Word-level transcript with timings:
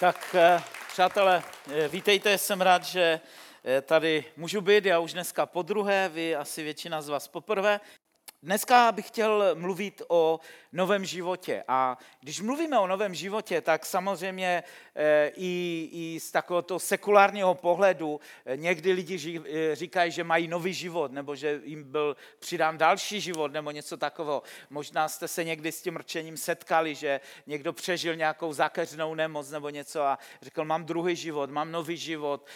Tak 0.00 0.34
eh, 0.34 0.62
přátelé, 0.92 1.42
eh, 1.72 1.88
vítejte, 1.88 2.38
jsem 2.38 2.60
rád, 2.60 2.84
že 2.84 3.20
eh, 3.64 3.82
tady 3.82 4.24
můžu 4.36 4.60
být, 4.60 4.84
já 4.86 4.98
už 4.98 5.12
dneska 5.12 5.46
po 5.46 5.62
druhé, 5.62 6.08
vy 6.08 6.36
asi 6.36 6.62
většina 6.62 7.02
z 7.02 7.08
vás 7.08 7.28
poprvé. 7.28 7.80
Dneska 8.42 8.92
bych 8.92 9.08
chtěl 9.08 9.54
mluvit 9.54 10.02
o 10.08 10.40
novém 10.72 11.04
životě. 11.04 11.64
A 11.68 11.98
když 12.20 12.40
mluvíme 12.40 12.78
o 12.78 12.86
novém 12.86 13.14
životě, 13.14 13.60
tak 13.60 13.86
samozřejmě 13.86 14.64
eh, 14.94 15.32
i, 15.36 15.88
i 15.92 16.20
z 16.20 16.30
takového 16.30 16.78
sekulárního 16.78 17.54
pohledu 17.54 18.20
eh, 18.46 18.56
někdy 18.56 18.92
lidi 18.92 19.40
eh, 19.40 19.74
říkají, 19.74 20.12
že 20.12 20.24
mají 20.24 20.48
nový 20.48 20.74
život, 20.74 21.12
nebo 21.12 21.36
že 21.36 21.60
jim 21.64 21.84
byl 21.84 22.16
přidán 22.38 22.78
další 22.78 23.20
život, 23.20 23.52
nebo 23.52 23.70
něco 23.70 23.96
takového. 23.96 24.42
Možná 24.70 25.08
jste 25.08 25.28
se 25.28 25.44
někdy 25.44 25.72
s 25.72 25.82
tím 25.82 25.96
rčením 25.96 26.36
setkali, 26.36 26.94
že 26.94 27.20
někdo 27.46 27.72
přežil 27.72 28.16
nějakou 28.16 28.52
zakařenou 28.52 29.14
nemoc 29.14 29.50
nebo 29.50 29.68
něco 29.68 30.02
a 30.02 30.18
řekl, 30.42 30.64
mám 30.64 30.84
druhý 30.84 31.16
život, 31.16 31.50
mám 31.50 31.72
nový 31.72 31.96
život, 31.96 32.46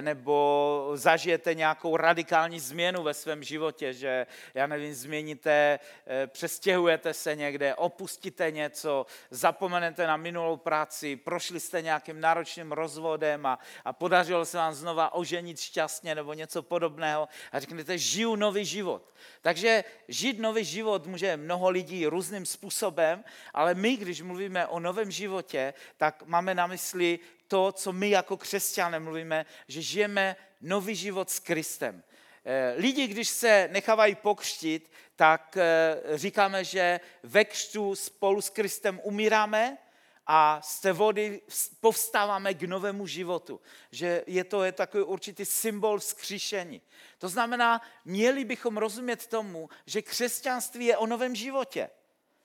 nebo 0.00 0.90
zažijete 0.94 1.54
nějakou 1.54 1.96
radikální 1.96 2.60
změnu 2.60 3.02
ve 3.02 3.14
svém 3.14 3.44
životě, 3.44 3.92
že, 3.92 4.26
já 4.54 4.66
nevím, 4.66 4.94
změníte, 5.26 5.78
přestěhujete 6.26 7.14
se 7.14 7.36
někde, 7.36 7.56
někde, 7.56 7.74
opustíte 7.74 8.50
něco, 8.50 9.06
zapomenete 9.30 10.06
na 10.06 10.16
minulou 10.16 10.56
práci, 10.56 11.16
prošli 11.16 11.60
jste 11.60 11.82
nějakým 11.82 12.20
náročným 12.20 12.72
rozvodem 12.72 13.46
a, 13.46 13.58
a 13.84 13.92
podařilo 13.92 14.44
se 14.44 14.56
vám 14.56 14.74
znova 14.74 15.14
oženit 15.14 15.60
šťastně 15.60 16.14
nebo 16.14 16.34
něco 16.34 16.62
podobného 16.62 17.28
a 17.52 17.60
řeknete, 17.60 17.98
žiju 17.98 18.36
nový 18.36 18.64
život. 18.64 19.02
Takže 19.40 19.84
žít 20.08 20.38
nový 20.38 20.64
život 20.64 21.06
může 21.06 21.36
mnoho 21.36 21.70
lidí 21.70 22.06
různým 22.06 22.46
způsobem, 22.46 23.24
ale 23.54 23.74
my, 23.74 23.96
když 23.96 24.20
mluvíme 24.22 24.66
o 24.66 24.80
novém 24.80 25.10
životě, 25.10 25.74
tak 25.96 26.22
máme 26.26 26.54
na 26.54 26.66
mysli 26.66 27.18
to, 27.48 27.72
co 27.72 27.92
my 27.92 28.10
jako 28.10 28.36
křesťané 28.36 29.00
mluvíme, 29.00 29.46
že 29.68 29.82
žijeme 29.82 30.36
nový 30.60 30.94
život 30.94 31.30
s 31.30 31.38
Kristem. 31.38 32.02
Eh, 32.48 32.74
lidi, 32.76 33.06
když 33.06 33.28
se 33.28 33.68
nechávají 33.72 34.14
pokřtit, 34.14 34.90
tak 35.16 35.56
eh, 35.56 36.18
říkáme, 36.18 36.64
že 36.64 37.00
ve 37.22 37.44
křtu 37.44 37.94
spolu 37.94 38.40
s 38.40 38.50
Kristem 38.50 39.00
umíráme 39.02 39.78
a 40.26 40.60
z 40.62 40.80
té 40.80 40.92
vody 40.92 41.40
povstáváme 41.80 42.54
k 42.54 42.62
novému 42.62 43.06
životu. 43.06 43.60
Že 43.92 44.24
je 44.26 44.44
to 44.44 44.64
je 44.64 44.72
takový 44.72 45.04
určitý 45.04 45.44
symbol 45.44 45.98
vzkříšení. 45.98 46.82
To 47.18 47.28
znamená, 47.28 47.80
měli 48.04 48.44
bychom 48.44 48.76
rozumět 48.76 49.26
tomu, 49.26 49.68
že 49.86 50.02
křesťanství 50.02 50.86
je 50.86 50.96
o 50.96 51.06
novém 51.06 51.34
životě. 51.34 51.90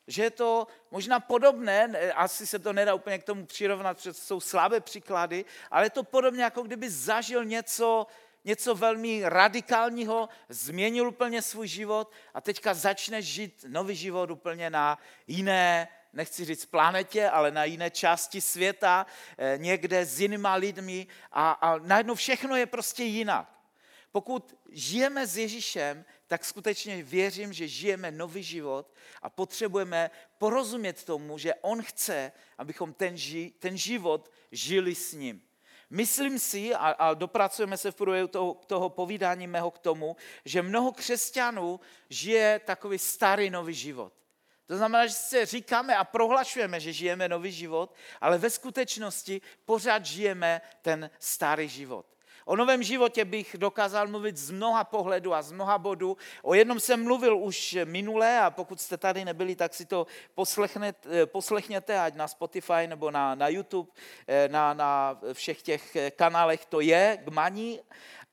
Že 0.08 0.24
je 0.24 0.30
to 0.30 0.68
možná 0.92 1.20
podobné, 1.20 2.12
asi 2.12 2.48
se 2.48 2.60
to 2.60 2.74
nedá 2.74 2.94
úplně 2.94 3.20
k 3.20 3.24
tomu 3.24 3.46
přirovnat, 3.46 3.98
protože 3.98 4.14
jsou 4.14 4.40
slabé 4.40 4.80
příklady, 4.80 5.46
ale 5.72 5.86
je 5.86 5.90
to 5.90 6.04
podobně, 6.04 6.44
jako 6.44 6.62
kdyby 6.62 6.90
zažil 6.90 7.46
něco, 7.46 8.08
něco 8.46 8.76
velmi 8.76 9.22
radikálního, 9.26 10.30
změnil 10.50 11.08
úplně 11.08 11.42
svůj 11.42 11.68
život 11.68 12.12
a 12.34 12.42
teďka 12.42 12.74
začneš 12.74 13.26
žít 13.26 13.66
nový 13.68 13.96
život 13.96 14.32
úplně 14.32 14.70
na 14.70 14.98
jiné, 15.28 15.88
nechci 16.14 16.46
říct 16.46 16.66
planetě, 16.66 17.30
ale 17.30 17.52
na 17.52 17.64
jiné 17.64 17.90
části 17.90 18.42
světa, 18.42 19.06
eh, 19.38 19.58
někde 19.58 20.06
s 20.06 20.20
jinýma 20.20 20.56
lidmi 20.56 21.08
a, 21.32 21.52
a 21.52 21.78
najednou 21.78 22.16
všechno 22.16 22.56
je 22.56 22.66
prostě 22.66 23.04
jinak. 23.04 23.62
Pokud 24.12 24.56
žijeme 24.70 25.28
s 25.28 25.38
Ježíšem, 25.38 26.06
tak 26.28 26.46
skutečně 26.46 27.04
věřím, 27.04 27.54
že 27.54 27.68
žijeme 27.68 28.12
nový 28.12 28.44
život 28.44 28.94
a 29.22 29.30
potřebujeme 29.30 30.12
porozumět 30.38 31.04
tomu, 31.04 31.38
že 31.38 31.54
On 31.62 31.84
chce, 31.84 32.32
abychom 32.58 32.94
ten, 32.94 33.18
ži, 33.18 33.54
ten 33.60 33.78
život 33.78 34.32
žili 34.52 34.96
s 34.96 35.14
ním. 35.14 35.42
Myslím 35.92 36.40
si, 36.40 36.74
a, 36.74 36.78
a 36.78 37.14
dopracujeme 37.14 37.78
se 37.78 37.92
v 37.92 37.96
průběhu 37.96 38.28
toho, 38.28 38.58
toho 38.68 38.90
povídání 38.90 39.48
mého 39.48 39.72
k 39.72 39.80
tomu, 39.80 40.16
že 40.46 40.62
mnoho 40.62 40.92
křesťanů 40.92 41.80
žije 42.10 42.62
takový 42.66 43.00
starý 43.00 43.50
nový 43.50 43.74
život. 43.74 44.14
To 44.68 44.78
znamená, 44.78 45.08
že 45.08 45.14
se 45.14 45.46
říkáme 45.46 45.96
a 45.96 46.04
prohlašujeme, 46.04 46.80
že 46.80 46.94
žijeme 46.94 47.30
nový 47.30 47.52
život, 47.52 47.96
ale 48.22 48.38
ve 48.38 48.50
skutečnosti 48.50 49.42
pořád 49.66 50.06
žijeme 50.06 50.62
ten 50.82 51.10
starý 51.20 51.70
život. 51.70 52.06
O 52.46 52.56
novém 52.56 52.84
životě 52.84 53.26
bych 53.26 53.56
dokázal 53.58 54.08
mluvit 54.08 54.38
z 54.38 54.52
mnoha 54.52 54.84
pohledů 54.84 55.34
a 55.34 55.42
z 55.42 55.52
mnoha 55.52 55.78
bodů. 55.78 56.18
O 56.42 56.54
jednom 56.54 56.80
jsem 56.80 57.04
mluvil 57.04 57.38
už 57.38 57.78
minule 57.84 58.40
a 58.40 58.50
pokud 58.50 58.82
jste 58.82 58.98
tady 58.98 59.26
nebyli, 59.26 59.56
tak 59.56 59.74
si 59.74 59.86
to 59.86 60.08
poslechněte, 60.36 61.26
poslechněte 61.26 62.00
ať 62.00 62.16
na 62.16 62.28
Spotify 62.28 62.88
nebo 62.88 63.12
na, 63.12 63.36
na 63.36 63.48
YouTube, 63.48 63.90
eh, 64.28 64.48
na, 64.48 64.74
na 64.74 65.20
všech 65.34 65.62
těch 65.62 65.98
kanálech 66.16 66.66
to 66.66 66.82
je 66.82 67.18
k 67.26 67.28
maní, 67.28 67.80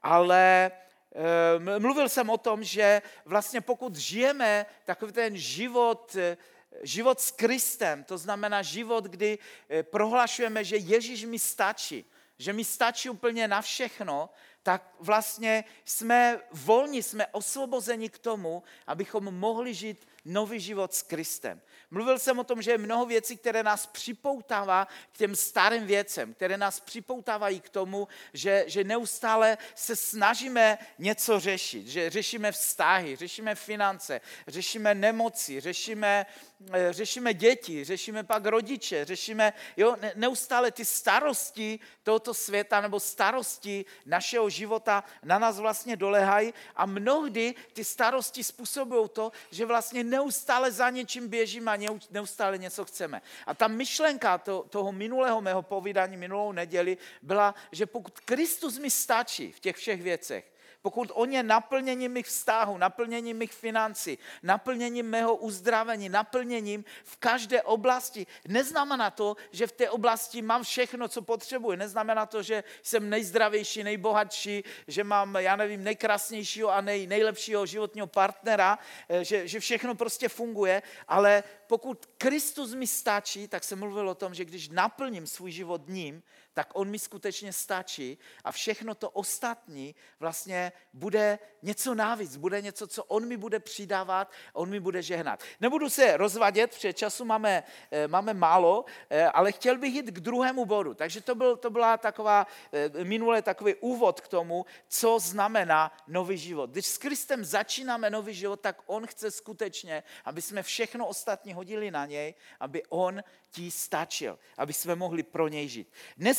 ale 0.03 0.71
eh, 1.15 1.79
mluvil 1.79 2.09
jsem 2.09 2.31
o 2.31 2.39
tom, 2.39 2.65
že 2.65 3.03
vlastně 3.25 3.61
pokud 3.61 3.97
žijeme 3.97 4.67
takový 4.85 5.13
ten 5.13 5.37
život, 5.37 6.17
eh, 6.19 6.37
život 6.83 7.21
s 7.21 7.31
Kristem, 7.31 8.05
to 8.05 8.19
znamená 8.19 8.63
život, 8.63 9.05
kdy 9.05 9.39
prohlašujeme, 9.83 10.65
že 10.65 10.77
Ježíš 10.77 11.25
mi 11.25 11.39
stačí, 11.39 12.05
že 12.39 12.53
mi 12.53 12.65
stačí 12.65 13.11
úplně 13.11 13.49
na 13.49 13.63
všechno, 13.63 14.31
tak 14.63 14.95
vlastně 15.01 15.65
jsme 15.85 16.41
volní, 16.53 17.03
jsme 17.03 17.27
osvobozeni 17.27 18.09
k 18.09 18.19
tomu, 18.19 18.63
abychom 18.87 19.25
mohli 19.25 19.75
žít 19.75 20.09
nový 20.25 20.61
život 20.61 20.95
s 20.95 21.03
Kristem. 21.03 21.61
Mluvil 21.91 22.19
jsem 22.19 22.39
o 22.39 22.45
tom, 22.45 22.63
že 22.63 22.71
je 22.71 22.79
mnoho 22.79 23.07
věcí, 23.07 23.37
které 23.37 23.63
nás 23.63 23.87
připoutává 23.87 24.89
k 25.13 25.19
těm 25.19 25.37
starým 25.37 25.87
věcem, 25.87 26.35
které 26.35 26.57
nás 26.57 26.81
připoutávají 26.81 27.61
k 27.61 27.69
tomu, 27.69 28.09
že, 28.33 28.65
že 28.67 28.85
neustále 28.85 29.59
se 29.75 29.97
snažíme 29.97 30.79
něco 30.99 31.41
řešit, 31.41 31.87
že 31.87 32.11
řešíme 32.11 32.53
vztahy, 32.53 33.17
řešíme 33.17 33.55
finance, 33.55 34.21
řešíme 34.49 34.95
nemoci, 34.95 35.61
řešíme, 35.61 36.27
eh, 36.73 36.93
řešíme 36.93 37.35
děti, 37.35 37.85
řešíme 37.85 38.25
pak 38.25 38.47
rodiče, 38.47 39.05
řešíme 39.05 39.53
jo, 39.77 39.97
neustále 40.15 40.71
ty 40.71 40.85
starosti 40.85 41.81
tohoto 42.03 42.35
světa 42.35 42.81
nebo 42.81 43.01
starosti 43.01 43.85
našeho 44.07 44.51
života 44.51 45.05
na 45.23 45.39
nás 45.39 45.59
vlastně 45.59 45.97
dolehají 45.97 46.55
a 46.77 46.87
mnohdy 46.87 47.55
ty 47.73 47.85
starosti 47.85 48.45
způsobují 48.45 49.09
to, 49.09 49.33
že 49.51 49.67
vlastně 49.67 50.05
neustále 50.05 50.73
za 50.73 50.91
něčím 50.91 51.29
běžíme 51.29 51.78
neustále 52.11 52.59
něco 52.59 52.85
chceme. 52.85 53.23
A 53.47 53.55
ta 53.55 53.69
myšlenka 53.69 54.39
to, 54.39 54.67
toho 54.71 54.93
minulého 54.93 55.41
mého 55.41 55.63
povídání, 55.63 56.17
minulou 56.17 56.53
neděli, 56.53 56.97
byla, 57.23 57.55
že 57.73 57.87
pokud 57.87 58.21
Kristus 58.21 58.79
mi 58.79 58.91
stačí 58.91 59.53
v 59.53 59.61
těch 59.61 59.77
všech 59.77 60.03
věcech, 60.03 60.53
pokud 60.83 61.11
on 61.15 61.33
je 61.33 61.43
naplněním 61.43 62.13
mých 62.13 62.27
vztahů, 62.27 62.79
naplněním 62.79 63.37
mých 63.37 63.53
financí, 63.53 64.19
naplněním 64.43 65.07
mého 65.07 65.37
uzdravení, 65.37 66.09
naplněním 66.09 66.85
v 67.05 67.17
každé 67.17 67.63
oblasti, 67.63 68.27
neznamená 68.49 69.11
to, 69.11 69.37
že 69.51 69.67
v 69.67 69.73
té 69.73 69.91
oblasti 69.91 70.43
mám 70.43 70.63
všechno, 70.63 71.09
co 71.09 71.23
potřebuji. 71.23 71.77
Neznamená 71.77 72.27
to, 72.27 72.43
že 72.43 72.65
jsem 72.83 73.11
nejzdravější, 73.11 73.85
nejbohatší, 73.85 74.65
že 74.87 75.05
mám, 75.05 75.37
já 75.37 75.57
nevím, 75.57 75.85
nejkrásnějšího 75.85 76.71
a 76.71 76.81
nej, 76.81 77.07
nejlepšího 77.07 77.67
životního 77.67 78.07
partnera, 78.07 78.79
eh, 79.09 79.25
že, 79.25 79.49
že 79.49 79.61
všechno 79.61 79.95
prostě 79.95 80.29
funguje, 80.29 80.83
ale 81.09 81.43
pokud 81.67 82.07
Kristus 82.19 82.75
mi 82.75 82.87
stačí, 82.87 83.49
tak 83.49 83.65
jsem 83.65 83.79
mluvil 83.79 84.09
o 84.09 84.15
tom, 84.15 84.35
že 84.35 84.45
když 84.45 84.69
naplním 84.69 85.27
svůj 85.27 85.51
život 85.51 85.89
ním, 85.89 86.23
tak 86.59 86.71
on 86.73 86.91
mi 86.91 86.99
skutečně 86.99 87.53
stačí 87.53 88.19
a 88.45 88.53
všechno 88.53 88.95
to 88.95 89.11
ostatní 89.11 89.95
vlastně 90.21 90.73
bude 90.93 91.39
něco 91.63 91.95
návíc, 91.95 92.37
bude 92.37 92.63
něco, 92.63 92.87
co 92.87 93.05
on 93.05 93.27
mi 93.27 93.37
bude 93.37 93.61
přidávat, 93.61 94.33
on 94.53 94.71
mi 94.71 94.81
bude 94.81 95.03
žehnat. 95.03 95.43
Nebudu 95.61 95.91
se 95.91 96.17
rozvadět, 96.17 96.75
protože 96.75 96.93
času 96.93 97.25
máme, 97.25 97.63
eh, 97.91 98.09
máme 98.09 98.35
málo, 98.35 98.85
eh, 99.11 99.25
ale 99.25 99.53
chtěl 99.53 99.79
bych 99.79 99.95
jít 99.95 100.11
k 100.11 100.21
druhému 100.21 100.67
bodu. 100.67 100.95
Takže 100.95 101.21
to, 101.21 101.35
byl, 101.35 101.57
to 101.57 101.71
byla 101.71 101.97
taková, 101.97 102.47
eh, 102.73 103.05
minule 103.05 103.43
takový 103.43 103.75
úvod 103.75 104.21
k 104.21 104.29
tomu, 104.29 104.67
co 104.89 105.19
znamená 105.19 105.93
nový 106.07 106.39
život. 106.39 106.71
Když 106.71 106.87
s 106.87 106.99
Kristem 106.99 107.45
začínáme 107.45 108.11
nový 108.11 108.35
život, 108.35 108.61
tak 108.61 108.83
on 108.87 109.07
chce 109.07 109.31
skutečně, 109.31 110.03
aby 110.25 110.43
jsme 110.43 110.63
všechno 110.63 111.07
ostatní 111.07 111.55
hodili 111.55 111.91
na 111.91 112.07
něj, 112.07 112.35
aby 112.61 112.83
on 112.89 113.23
ti 113.51 113.71
stačil, 113.71 114.39
aby 114.59 114.73
jsme 114.73 114.95
mohli 114.95 115.23
pro 115.23 115.49
něj 115.49 115.69
žít. 115.69 115.93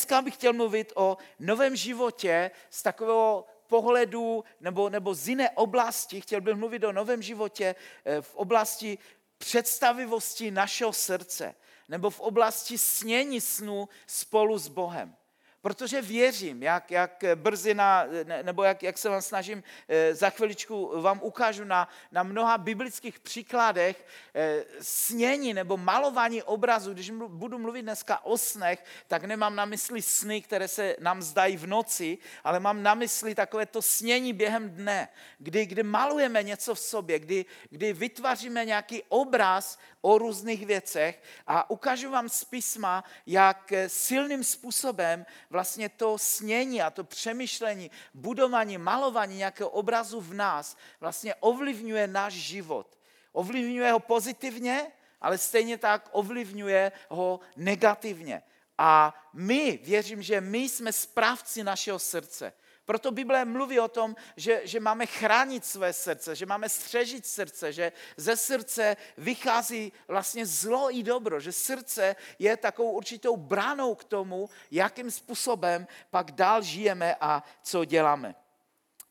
Dneska 0.10 0.22
bych 0.22 0.34
chtěl 0.34 0.54
mluvit 0.54 0.94
o 0.96 1.18
novém 1.40 1.76
životě 1.76 2.52
z 2.70 2.84
takového 2.84 3.46
pohledu 3.68 4.44
nebo, 4.62 4.90
nebo 4.90 5.14
z 5.14 5.28
jiné 5.28 5.50
oblasti. 5.50 6.22
Chtěl 6.22 6.42
bych 6.42 6.56
mluvit 6.56 6.84
o 6.84 6.92
novém 6.92 7.22
životě 7.22 7.76
eh, 8.06 8.22
v 8.22 8.36
oblasti 8.36 8.98
představivosti 9.38 10.52
našeho 10.52 10.94
srdce 10.94 11.56
nebo 11.90 12.10
v 12.10 12.20
oblasti 12.20 12.78
snění 12.78 13.42
snu 13.42 13.90
spolu 14.08 14.58
s 14.58 14.68
Bohem. 14.68 15.16
Protože 15.62 16.02
věřím, 16.02 16.64
jak, 16.64 16.92
jak 16.92 17.24
brzy 17.36 17.74
na, 17.74 18.06
nebo 18.44 18.64
jak, 18.64 18.84
jak 18.84 18.98
se 18.98 19.10
vám 19.10 19.22
snažím 19.22 19.64
eh, 19.88 20.16
za 20.16 20.30
chviličku 20.30 21.02
vám 21.02 21.20
ukážu 21.24 21.64
na, 21.64 21.90
na 22.12 22.24
mnoha 22.24 22.58
biblických 22.58 23.20
příkladech 23.20 24.06
eh, 24.36 24.64
snění 24.82 25.54
nebo 25.54 25.78
malování 25.78 26.44
obrazu. 26.44 26.94
Když 26.94 27.10
budu 27.28 27.60
mluvit 27.60 27.82
dneska 27.82 28.26
o 28.26 28.38
snech, 28.38 28.84
tak 29.08 29.24
nemám 29.24 29.56
na 29.56 29.66
mysli 29.66 30.02
sny, 30.02 30.42
které 30.42 30.68
se 30.68 30.96
nám 31.00 31.22
zdají 31.22 31.58
v 31.58 31.68
noci, 31.68 32.18
ale 32.44 32.60
mám 32.60 32.84
na 32.84 32.94
mysli 32.94 33.36
takové 33.36 33.66
to 33.66 33.82
snění 33.82 34.34
během 34.34 34.70
dne, 34.70 35.08
kdy, 35.38 35.66
kdy 35.66 35.84
malujeme 35.84 36.44
něco 36.44 36.76
v 36.76 36.80
sobě, 36.80 37.20
kdy, 37.20 37.46
kdy 37.70 37.94
vytváříme 37.94 38.66
nějaký 38.66 39.04
obraz 39.10 39.80
o 40.02 40.18
různých 40.18 40.66
věcech 40.66 41.22
a 41.48 41.70
ukážu 41.70 42.12
vám 42.12 42.30
z 42.30 42.44
písma, 42.44 43.04
jak 43.26 43.74
silným 43.88 44.44
způsobem 44.44 45.26
vlastně 45.50 45.59
to 45.90 46.18
snění 46.18 46.82
a 46.82 46.90
to 46.90 47.04
přemýšlení, 47.04 47.92
budování, 48.14 48.78
malování 48.78 49.38
nějakého 49.38 49.70
obrazu 49.70 50.22
v 50.22 50.34
nás 50.34 50.78
vlastně 51.00 51.36
ovlivňuje 51.36 52.08
náš 52.08 52.34
život. 52.34 52.98
Ovlivňuje 53.32 53.92
ho 53.92 54.00
pozitivně, 54.00 54.92
ale 55.22 55.38
stejně 55.38 55.78
tak 55.78 56.10
ovlivňuje 56.12 56.92
ho 57.10 57.40
negativně. 57.56 58.42
A 58.78 59.14
my, 59.34 59.80
věřím, 59.84 60.22
že 60.22 60.42
my 60.42 60.58
jsme 60.58 60.94
správci 60.94 61.64
našeho 61.64 62.00
srdce. 62.00 62.54
Proto 62.90 63.12
Bible 63.12 63.46
mluví 63.46 63.80
o 63.80 63.88
tom, 63.88 64.16
že, 64.36 64.62
že 64.64 64.80
máme 64.80 65.06
chránit 65.06 65.66
své 65.66 65.94
srdce, 65.94 66.36
že 66.36 66.46
máme 66.46 66.70
střežit 66.70 67.26
srdce, 67.26 67.74
že 67.74 67.92
ze 68.18 68.38
srdce 68.38 68.98
vychází 69.18 69.94
vlastně 70.08 70.46
zlo 70.46 70.96
i 70.96 71.04
dobro, 71.04 71.40
že 71.40 71.52
srdce 71.52 72.16
je 72.40 72.58
takovou 72.58 72.92
určitou 72.92 73.38
bránou 73.38 73.96
k 73.96 74.04
tomu, 74.04 74.50
jakým 74.72 75.12
způsobem 75.12 75.88
pak 76.10 76.32
dál 76.32 76.62
žijeme 76.62 77.16
a 77.22 77.44
co 77.64 77.86
děláme. 77.86 78.36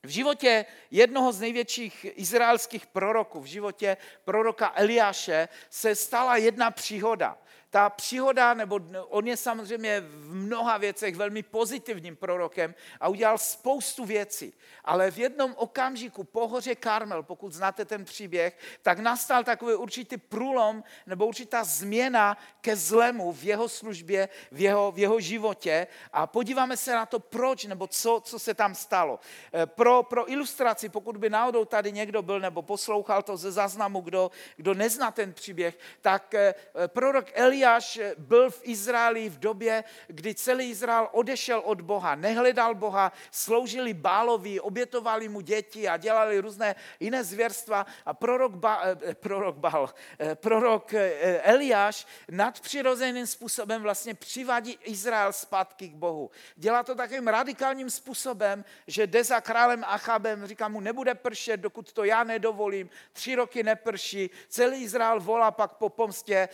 V 0.02 0.08
životě 0.08 0.66
jednoho 0.90 1.32
z 1.32 1.40
největších 1.40 2.06
izraelských 2.18 2.86
proroků, 2.86 3.40
v 3.40 3.46
životě 3.46 3.96
proroka 4.24 4.72
Eliáše, 4.74 5.48
se 5.70 5.94
stala 5.94 6.36
jedna 6.36 6.70
příhoda 6.70 7.38
ta 7.70 7.90
příhoda, 7.90 8.54
nebo 8.54 8.80
on 9.08 9.26
je 9.26 9.36
samozřejmě 9.36 10.00
v 10.00 10.34
mnoha 10.34 10.78
věcech 10.78 11.16
velmi 11.16 11.42
pozitivním 11.42 12.16
prorokem 12.16 12.74
a 13.00 13.08
udělal 13.08 13.38
spoustu 13.38 14.04
věcí. 14.04 14.54
Ale 14.84 15.10
v 15.10 15.18
jednom 15.18 15.54
okamžiku 15.56 16.24
po 16.24 16.48
hoře 16.48 16.74
Karmel, 16.74 17.22
pokud 17.22 17.52
znáte 17.52 17.84
ten 17.84 18.04
příběh, 18.04 18.58
tak 18.82 18.98
nastal 18.98 19.44
takový 19.44 19.74
určitý 19.74 20.16
průlom 20.16 20.84
nebo 21.06 21.26
určitá 21.26 21.64
změna 21.64 22.36
ke 22.60 22.76
zlému 22.76 23.32
v 23.32 23.44
jeho 23.44 23.68
službě, 23.68 24.28
v 24.52 24.60
jeho, 24.60 24.92
v 24.92 24.98
jeho 24.98 25.20
životě. 25.20 25.86
A 26.12 26.26
podíváme 26.26 26.76
se 26.76 26.94
na 26.94 27.06
to, 27.06 27.20
proč 27.20 27.64
nebo 27.64 27.86
co, 27.86 28.20
co 28.24 28.38
se 28.38 28.54
tam 28.54 28.74
stalo. 28.74 29.20
Eh, 29.52 29.66
pro, 29.66 30.02
pro 30.02 30.30
ilustraci, 30.30 30.88
pokud 30.88 31.16
by 31.16 31.30
náhodou 31.30 31.64
tady 31.64 31.92
někdo 31.92 32.22
byl 32.22 32.40
nebo 32.40 32.62
poslouchal 32.62 33.22
to 33.22 33.36
ze 33.36 33.52
záznamu, 33.52 34.00
kdo, 34.00 34.30
kdo 34.56 34.74
nezná 34.74 35.10
ten 35.10 35.32
příběh, 35.32 35.78
tak 36.00 36.34
eh, 36.34 36.54
prorok 36.86 37.26
Eli 37.34 37.57
Eliáš 37.58 38.00
byl 38.18 38.50
v 38.50 38.60
Izraeli 38.62 39.28
v 39.28 39.38
době, 39.38 39.84
kdy 40.06 40.34
celý 40.34 40.70
Izrael 40.70 41.08
odešel 41.12 41.62
od 41.64 41.80
Boha, 41.80 42.14
nehledal 42.14 42.74
Boha, 42.74 43.12
sloužili 43.30 43.94
Bálovi, 43.94 44.60
obětovali 44.60 45.28
mu 45.28 45.40
děti 45.40 45.88
a 45.88 45.96
dělali 45.96 46.38
různé 46.38 46.74
jiné 47.00 47.24
zvěrstva. 47.24 47.86
A 48.06 48.14
prorok, 48.14 48.52
ba, 48.52 48.82
eh, 48.84 49.14
prorok, 49.14 49.56
Bál, 49.56 49.90
eh, 50.18 50.34
prorok 50.34 50.94
eh, 50.94 51.40
Eliáš 51.42 52.06
nadpřirozeným 52.30 53.26
způsobem 53.26 53.82
vlastně 53.82 54.14
přivádí 54.14 54.78
Izrael 54.84 55.32
zpátky 55.32 55.88
k 55.88 55.94
Bohu. 55.94 56.30
Dělá 56.56 56.82
to 56.82 56.94
takovým 56.94 57.28
radikálním 57.28 57.90
způsobem, 57.90 58.64
že 58.86 59.06
jde 59.06 59.24
za 59.24 59.40
králem 59.40 59.84
Achabem, 59.86 60.46
říká 60.46 60.68
mu, 60.68 60.80
nebude 60.80 61.14
pršet, 61.14 61.60
dokud 61.60 61.92
to 61.92 62.04
já 62.04 62.24
nedovolím, 62.24 62.90
tři 63.12 63.34
roky 63.34 63.62
neprší, 63.62 64.30
celý 64.48 64.82
Izrael 64.82 65.20
volá 65.20 65.50
pak 65.50 65.72
po 65.72 65.88
pomstě 65.88 66.48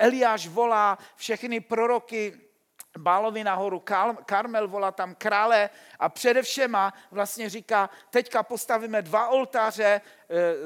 Eliáš 0.00 0.48
volá 0.48 0.98
všechny 1.16 1.60
proroky 1.60 2.40
Bálovi 2.98 3.44
nahoru, 3.44 3.82
Karmel 4.26 4.68
volá 4.68 4.92
tam 4.92 5.14
krále 5.14 5.70
a 5.98 6.08
především 6.08 6.76
vlastně 7.10 7.50
říká, 7.50 7.90
teďka 8.10 8.42
postavíme 8.42 9.02
dva 9.02 9.28
oltáře, 9.28 9.84
e, 9.84 10.00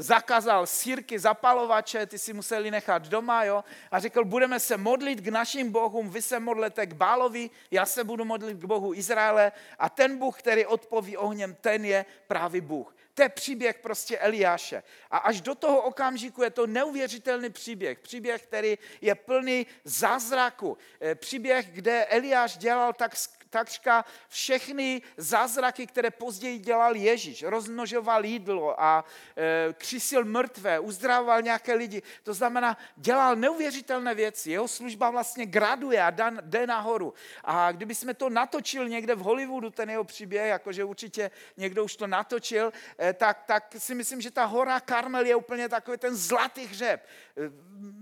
zakázal 0.03 0.67
sírky, 0.67 1.19
zapalovače, 1.19 2.07
ty 2.07 2.19
si 2.19 2.33
museli 2.33 2.71
nechat 2.71 3.09
doma, 3.09 3.45
jo, 3.45 3.65
a 3.91 3.99
řekl, 3.99 4.25
budeme 4.25 4.61
se 4.61 4.77
modlit 4.77 5.21
k 5.21 5.29
našim 5.29 5.73
bohům, 5.73 6.11
vy 6.11 6.23
se 6.23 6.41
modlete 6.41 6.87
k 6.87 6.93
Bálovi, 6.93 7.51
já 7.71 7.87
se 7.87 8.05
budu 8.05 8.25
modlit 8.25 8.59
k 8.59 8.65
Bohu 8.65 8.95
Izraele 8.95 9.53
a 9.79 9.89
ten 9.89 10.19
Bůh, 10.19 10.39
který 10.39 10.67
odpoví 10.67 11.17
ohněm, 11.17 11.55
ten 11.61 11.85
je 11.85 12.05
právě 12.27 12.61
Bůh. 12.61 12.95
To 13.14 13.22
je 13.22 13.28
příběh 13.28 13.78
prostě 13.78 14.19
Eliáše. 14.19 14.82
A 15.11 15.19
až 15.19 15.40
do 15.40 15.55
toho 15.55 15.82
okamžiku 15.82 16.43
je 16.43 16.50
to 16.50 16.66
neuvěřitelný 16.66 17.50
příběh. 17.50 17.99
Příběh, 17.99 18.43
který 18.43 18.78
je 19.00 19.14
plný 19.14 19.66
zázraku. 19.84 20.78
Eh, 21.00 21.14
příběh, 21.14 21.70
kde 21.70 22.05
Eliáš 22.05 22.56
dělal 22.56 22.93
tak 22.93 23.14
takřka 23.55 24.05
všechny 24.29 25.03
zázraky, 25.17 25.87
které 25.87 26.11
později 26.11 26.59
dělal 26.59 26.97
Ježíš. 26.97 27.43
Rozmnožoval 27.43 28.25
jídlo 28.25 28.75
a 28.83 29.05
e, 29.37 29.73
křisil 29.73 30.25
mrtvé, 30.25 30.81
uzdravoval 30.81 31.43
nějaké 31.43 31.75
lidi. 31.75 32.03
To 32.23 32.35
znamená, 32.35 32.77
dělal 32.97 33.37
neuvěřitelné 33.37 34.15
věci. 34.15 34.51
Jeho 34.51 34.69
služba 34.69 35.11
vlastně 35.11 35.47
graduje 35.47 36.03
a 36.03 36.11
dan, 36.11 36.43
jde 36.43 36.67
nahoru. 36.67 37.15
A 37.45 37.73
kdyby 37.73 37.95
jsme 37.95 38.15
to 38.15 38.27
natočil 38.27 38.89
někde 38.89 39.15
v 39.15 39.23
Hollywoodu, 39.23 39.71
ten 39.71 39.91
jeho 39.91 40.05
příběh, 40.05 40.49
jakože 40.49 40.85
určitě 40.85 41.31
někdo 41.57 41.85
už 41.85 41.97
to 41.97 42.07
natočil, 42.07 42.73
e, 42.99 43.12
tak, 43.12 43.47
tak 43.47 43.75
si 43.79 43.95
myslím, 43.95 44.21
že 44.21 44.35
ta 44.35 44.45
hora 44.45 44.81
Karmel 44.81 45.27
je 45.27 45.37
úplně 45.37 45.69
takový 45.69 45.99
ten 45.99 46.17
zlatý 46.17 46.67
hřeb. 46.67 47.07
E, 47.07 47.50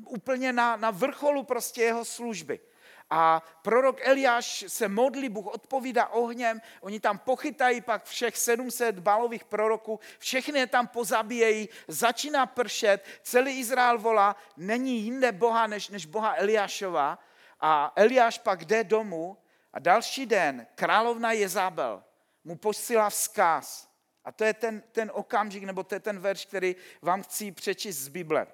úplně 0.09 0.53
na, 0.53 0.77
na 0.77 0.91
vrcholu 0.91 1.45
prostě 1.45 1.83
jeho 1.83 2.05
služby. 2.05 2.72
A 3.15 3.43
prorok 3.63 4.01
Eliáš 4.01 4.65
se 4.69 4.89
modlí, 4.89 5.29
Bůh 5.29 5.47
odpovídá 5.47 6.07
ohněm, 6.07 6.61
oni 6.81 7.01
tam 7.01 7.19
pochytají 7.19 7.81
pak 7.81 8.05
všech 8.05 8.37
700 8.37 8.99
balových 8.99 9.45
proroků, 9.45 10.01
všechny 10.19 10.59
je 10.59 10.67
tam 10.67 10.87
pozabíjejí, 10.87 11.69
začíná 11.89 12.47
pršet, 12.47 13.05
celý 13.23 13.59
Izrael 13.59 13.99
volá, 13.99 14.37
není 14.57 15.01
jinde 15.01 15.33
Boha 15.33 15.67
než, 15.67 15.89
než 15.89 16.07
Boha 16.07 16.35
Eliášova. 16.37 17.19
A 17.61 17.93
Eliáš 17.97 18.39
pak 18.39 18.65
jde 18.65 18.85
domů 18.85 19.39
a 19.73 19.79
další 19.79 20.27
den 20.27 20.67
královna 20.75 21.33
Jezabel 21.33 22.03
mu 22.45 22.57
posílá 22.57 23.11
vzkaz. 23.11 23.89
A 24.25 24.33
to 24.33 24.45
je 24.45 24.55
ten, 24.55 24.83
ten 24.93 25.11
okamžik, 25.15 25.65
nebo 25.65 25.83
to 25.83 25.95
je 25.95 26.01
ten 26.01 26.19
verš, 26.19 26.45
který 26.45 26.77
vám 27.03 27.23
chci 27.23 27.53
přečíst 27.53 27.97
z 27.97 28.09
Bible. 28.09 28.47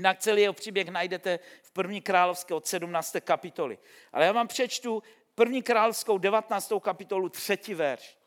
Jinak 0.00 0.18
celý 0.18 0.42
jeho 0.42 0.52
příběh 0.52 0.88
najdete 0.88 1.38
v 1.62 1.70
první 1.70 2.00
královské 2.00 2.54
od 2.54 2.66
17. 2.66 3.16
kapitoly. 3.20 3.78
Ale 4.12 4.26
já 4.26 4.32
vám 4.32 4.48
přečtu 4.48 5.02
první 5.34 5.62
královskou 5.62 6.18
19. 6.18 6.72
kapitolu, 6.82 7.28
třetí 7.28 7.74
verš. 7.74 8.18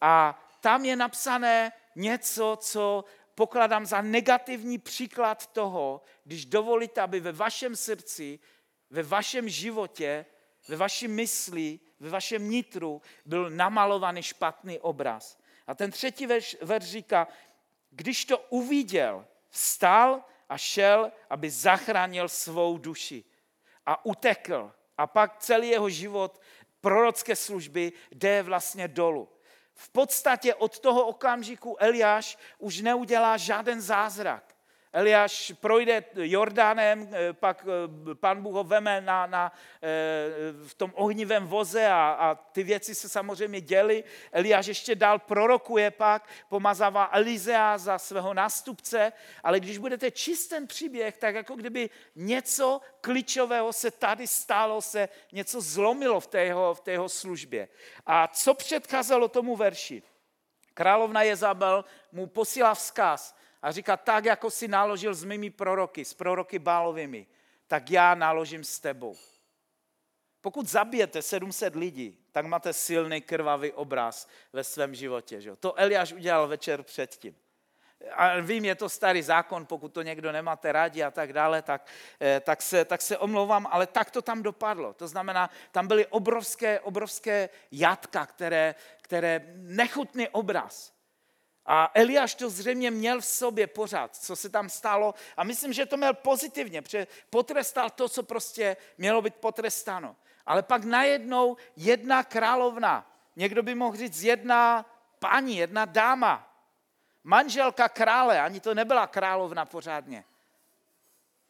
A 0.00 0.42
tam 0.60 0.84
je 0.84 0.96
napsané 0.96 1.72
něco, 1.96 2.58
co 2.60 3.04
pokladám 3.34 3.86
za 3.86 4.00
negativní 4.00 4.78
příklad 4.78 5.46
toho, 5.46 6.02
když 6.24 6.44
dovolíte, 6.44 7.00
aby 7.00 7.20
ve 7.20 7.32
vašem 7.32 7.76
srdci, 7.76 8.38
ve 8.90 9.02
vašem 9.02 9.48
životě, 9.48 10.26
ve 10.68 10.76
vaší 10.76 11.08
mysli, 11.08 11.80
ve 12.00 12.10
vašem 12.10 12.50
nitru 12.50 13.02
byl 13.24 13.50
namalovaný 13.50 14.22
špatný 14.22 14.78
obraz. 14.78 15.38
A 15.66 15.74
ten 15.74 15.90
třetí 15.90 16.26
verš, 16.26 16.56
verš 16.62 16.84
říká, 16.84 17.28
když 17.90 18.24
to 18.24 18.38
uviděl, 18.38 19.26
vstal 19.50 20.24
a 20.50 20.58
šel, 20.58 21.12
aby 21.30 21.50
zachránil 21.50 22.28
svou 22.28 22.78
duši. 22.78 23.24
A 23.86 24.04
utekl. 24.04 24.72
A 24.98 25.06
pak 25.06 25.38
celý 25.38 25.68
jeho 25.68 25.90
život 25.90 26.40
prorocké 26.80 27.36
služby 27.36 27.92
jde 28.10 28.42
vlastně 28.42 28.88
dolů. 28.88 29.28
V 29.74 29.88
podstatě 29.88 30.54
od 30.54 30.78
toho 30.78 31.06
okamžiku 31.06 31.76
Eliáš 31.78 32.38
už 32.58 32.80
neudělá 32.80 33.36
žádný 33.36 33.80
zázrak. 33.80 34.56
Eliáš 34.92 35.52
projde 35.60 36.04
Jordánem, 36.14 37.08
eh, 37.12 37.32
pak 37.32 37.66
eh, 37.66 38.14
pan 38.14 38.42
Bůh 38.42 38.54
ho 38.54 38.64
veme 38.64 39.00
na, 39.00 39.26
na, 39.26 39.52
eh, 39.82 39.88
v 40.66 40.74
tom 40.74 40.92
ohnivém 40.94 41.46
voze 41.46 41.86
a, 41.86 42.10
a 42.10 42.34
ty 42.34 42.62
věci 42.62 42.94
se 42.94 43.08
samozřejmě 43.08 43.60
děly. 43.60 44.04
Eliáš 44.32 44.66
ještě 44.66 44.94
dál 44.94 45.18
prorokuje 45.18 45.90
pak, 45.90 46.28
pomazává 46.48 47.08
Elizea 47.12 47.78
za 47.78 47.98
svého 47.98 48.34
nástupce, 48.34 49.12
ale 49.42 49.60
když 49.60 49.78
budete 49.78 50.10
číst 50.10 50.46
ten 50.46 50.66
příběh, 50.66 51.16
tak 51.16 51.34
jako 51.34 51.56
kdyby 51.56 51.90
něco 52.16 52.80
klíčového 53.00 53.72
se 53.72 53.90
tady 53.90 54.26
stalo, 54.26 54.82
se 54.82 55.08
něco 55.32 55.60
zlomilo 55.60 56.20
v 56.20 56.26
té 56.26 56.44
jeho, 56.44 56.74
v 56.74 56.80
té 56.80 56.90
jeho 56.90 57.08
službě. 57.08 57.68
A 58.06 58.28
co 58.28 58.54
předcházelo 58.54 59.28
tomu 59.28 59.56
verši? 59.56 60.02
Královna 60.74 61.22
Jezabel 61.22 61.84
mu 62.12 62.26
posílá 62.26 62.74
vzkaz, 62.74 63.39
a 63.62 63.72
říká, 63.72 63.96
tak 63.96 64.24
jako 64.24 64.50
si 64.50 64.68
naložil 64.68 65.14
s 65.14 65.24
mými 65.24 65.50
proroky, 65.50 66.04
s 66.04 66.14
proroky 66.14 66.58
Bálovými, 66.58 67.26
tak 67.66 67.90
já 67.90 68.14
naložím 68.14 68.64
s 68.64 68.78
tebou. 68.78 69.16
Pokud 70.40 70.66
zabijete 70.66 71.22
700 71.22 71.76
lidí, 71.76 72.18
tak 72.32 72.46
máte 72.46 72.72
silný 72.72 73.20
krvavý 73.20 73.72
obraz 73.72 74.28
ve 74.52 74.64
svém 74.64 74.94
životě. 74.94 75.40
Že? 75.40 75.56
To 75.56 75.78
Eliáš 75.78 76.12
udělal 76.12 76.48
večer 76.48 76.82
předtím. 76.82 77.34
A 78.14 78.40
vím, 78.40 78.64
je 78.64 78.74
to 78.74 78.88
starý 78.88 79.22
zákon, 79.22 79.66
pokud 79.66 79.88
to 79.92 80.02
někdo 80.02 80.32
nemáte 80.32 80.72
rádi 80.72 81.02
a 81.02 81.10
tak 81.10 81.32
dále, 81.32 81.62
tak, 81.62 81.86
eh, 82.20 82.40
tak, 82.40 82.62
se, 82.62 82.84
tak 82.84 83.02
se 83.02 83.18
omlouvám, 83.18 83.66
ale 83.70 83.86
tak 83.86 84.10
to 84.10 84.22
tam 84.22 84.42
dopadlo. 84.42 84.92
To 84.92 85.08
znamená, 85.08 85.50
tam 85.70 85.86
byly 85.86 86.06
obrovské, 86.06 86.80
obrovské 86.80 87.48
jatka, 87.72 88.26
které, 88.26 88.74
které 89.02 89.40
nechutný 89.54 90.28
obraz. 90.28 90.99
A 91.66 91.90
Eliáš 91.94 92.34
to 92.34 92.50
zřejmě 92.50 92.90
měl 92.90 93.20
v 93.20 93.26
sobě 93.26 93.66
pořád, 93.66 94.16
co 94.16 94.36
se 94.36 94.48
tam 94.48 94.68
stalo. 94.68 95.14
A 95.36 95.44
myslím, 95.44 95.72
že 95.72 95.86
to 95.86 95.96
měl 95.96 96.14
pozitivně, 96.14 96.82
protože 96.82 97.06
potrestal 97.30 97.90
to, 97.90 98.08
co 98.08 98.22
prostě 98.22 98.76
mělo 98.98 99.22
být 99.22 99.34
potrestáno. 99.34 100.16
Ale 100.46 100.62
pak 100.62 100.84
najednou 100.84 101.56
jedna 101.76 102.24
královna, 102.24 103.10
někdo 103.36 103.62
by 103.62 103.74
mohl 103.74 103.96
říct 103.96 104.22
jedna 104.22 104.86
paní, 105.18 105.56
jedna 105.56 105.84
dáma, 105.84 106.50
manželka 107.24 107.88
krále, 107.88 108.40
ani 108.40 108.60
to 108.60 108.74
nebyla 108.74 109.06
královna 109.06 109.64
pořádně, 109.64 110.24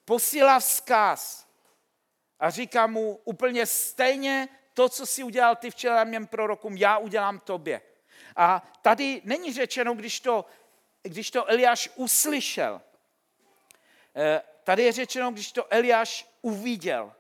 posílá 0.05 0.59
vzkaz 0.59 1.47
a 2.40 2.50
říká 2.50 2.87
mu 2.87 3.21
úplně 3.25 3.67
stejně 3.67 4.49
to, 4.75 4.88
co 4.88 5.07
si 5.07 5.23
udělal 5.23 5.57
ty 5.57 5.71
včera 5.71 6.05
měm 6.05 6.26
prorokům, 6.26 6.76
já 6.76 6.99
udělám 6.99 7.38
tobě. 7.38 7.81
A 8.37 8.73
tady 8.83 9.23
není 9.25 9.53
řečeno, 9.53 9.95
když 9.95 10.21
to, 10.21 10.45
když 11.03 11.31
to 11.31 11.51
Eliáš 11.51 11.91
uslyšel. 11.97 12.81
Eh, 14.17 14.43
tady 14.65 14.83
je 14.83 14.93
řečeno, 14.93 15.31
když 15.31 15.53
to 15.53 15.73
Eliáš 15.73 16.27
uviděl. 16.43 17.13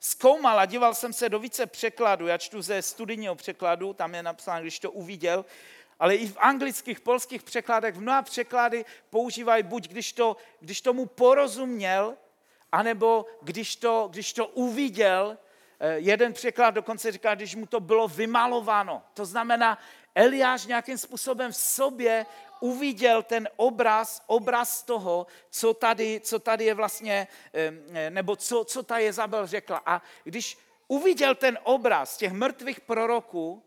Zkoumal 0.00 0.60
a 0.60 0.66
díval 0.66 0.94
jsem 0.94 1.12
se 1.12 1.28
do 1.28 1.38
více 1.38 1.66
překladů, 1.66 2.26
já 2.26 2.38
čtu 2.38 2.62
ze 2.62 2.82
studijního 2.82 3.34
překladu, 3.34 3.92
tam 3.92 4.14
je 4.14 4.22
napsáno, 4.22 4.62
když 4.62 4.78
to 4.78 4.90
uviděl, 4.90 5.44
ale 5.98 6.14
i 6.14 6.26
v 6.26 6.36
anglických, 6.38 7.00
polských 7.00 7.42
překladech, 7.42 7.94
v 7.94 8.00
mnoha 8.00 8.22
překlady 8.22 8.84
používají 9.10 9.62
buď 9.62 9.88
když, 9.88 10.12
to, 10.12 10.36
když 10.60 10.80
tomu 10.80 11.06
porozuměl, 11.06 12.16
anebo 12.72 13.26
když 13.42 13.76
to, 13.76 14.08
když 14.12 14.32
to 14.32 14.46
uviděl, 14.46 15.38
jeden 15.94 16.32
překlad 16.32 16.70
dokonce 16.70 17.12
říká, 17.12 17.34
když 17.34 17.54
mu 17.54 17.66
to 17.66 17.80
bylo 17.80 18.08
vymalováno. 18.08 19.02
To 19.14 19.24
znamená, 19.24 19.78
Eliáš 20.14 20.66
nějakým 20.66 20.98
způsobem 20.98 21.52
v 21.52 21.56
sobě 21.56 22.26
uviděl 22.60 23.22
ten 23.22 23.48
obraz, 23.56 24.22
obraz 24.26 24.82
toho, 24.82 25.26
co 25.50 25.74
tady, 25.74 26.20
co 26.20 26.38
tady 26.38 26.64
je 26.64 26.74
vlastně, 26.74 27.28
nebo 28.10 28.36
co, 28.36 28.64
co 28.64 28.82
ta 28.82 28.98
Jezabel 28.98 29.46
řekla. 29.46 29.82
A 29.86 30.02
když 30.24 30.58
uviděl 30.88 31.34
ten 31.34 31.58
obraz 31.62 32.16
těch 32.16 32.32
mrtvých 32.32 32.80
proroků, 32.80 33.62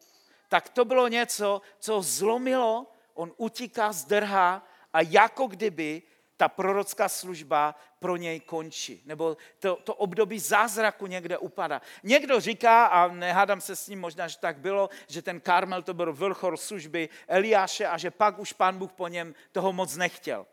tak 0.50 0.70
to 0.70 0.86
bylo 0.86 1.08
něco, 1.08 1.62
co 1.80 2.02
zlomilo, 2.02 2.92
on 3.14 3.34
utíká, 3.38 3.92
zdrhá 3.92 4.68
a 4.94 5.02
jako 5.02 5.48
kdyby 5.48 6.02
ta 6.38 6.50
prorocká 6.50 7.10
služba 7.10 7.76
pro 8.00 8.18
něj 8.18 8.40
končí, 8.40 9.02
nebo 9.06 9.38
to, 9.60 9.76
to 9.76 9.96
období 9.96 10.40
zázraku 10.40 11.08
někde 11.08 11.38
upadá. 11.38 11.82
Někdo 12.04 12.40
říká, 12.40 12.86
a 12.86 13.08
nehádám 13.08 13.62
se 13.62 13.76
s 13.76 13.88
ním, 13.88 14.00
možná, 14.00 14.28
že 14.28 14.38
tak 14.38 14.58
bylo, 14.58 14.90
že 15.08 15.22
ten 15.22 15.40
Karmel 15.40 15.82
to 15.82 15.94
byl 15.94 16.14
vrchol 16.14 16.58
služby 16.58 17.10
Eliáše 17.28 17.88
a 17.88 17.98
že 17.98 18.12
pak 18.12 18.40
už 18.40 18.54
pán 18.54 18.78
Bůh 18.78 18.92
po 18.92 19.08
něm 19.08 19.36
toho 19.52 19.74
moc 19.74 19.96
nechtěl. 19.96 20.46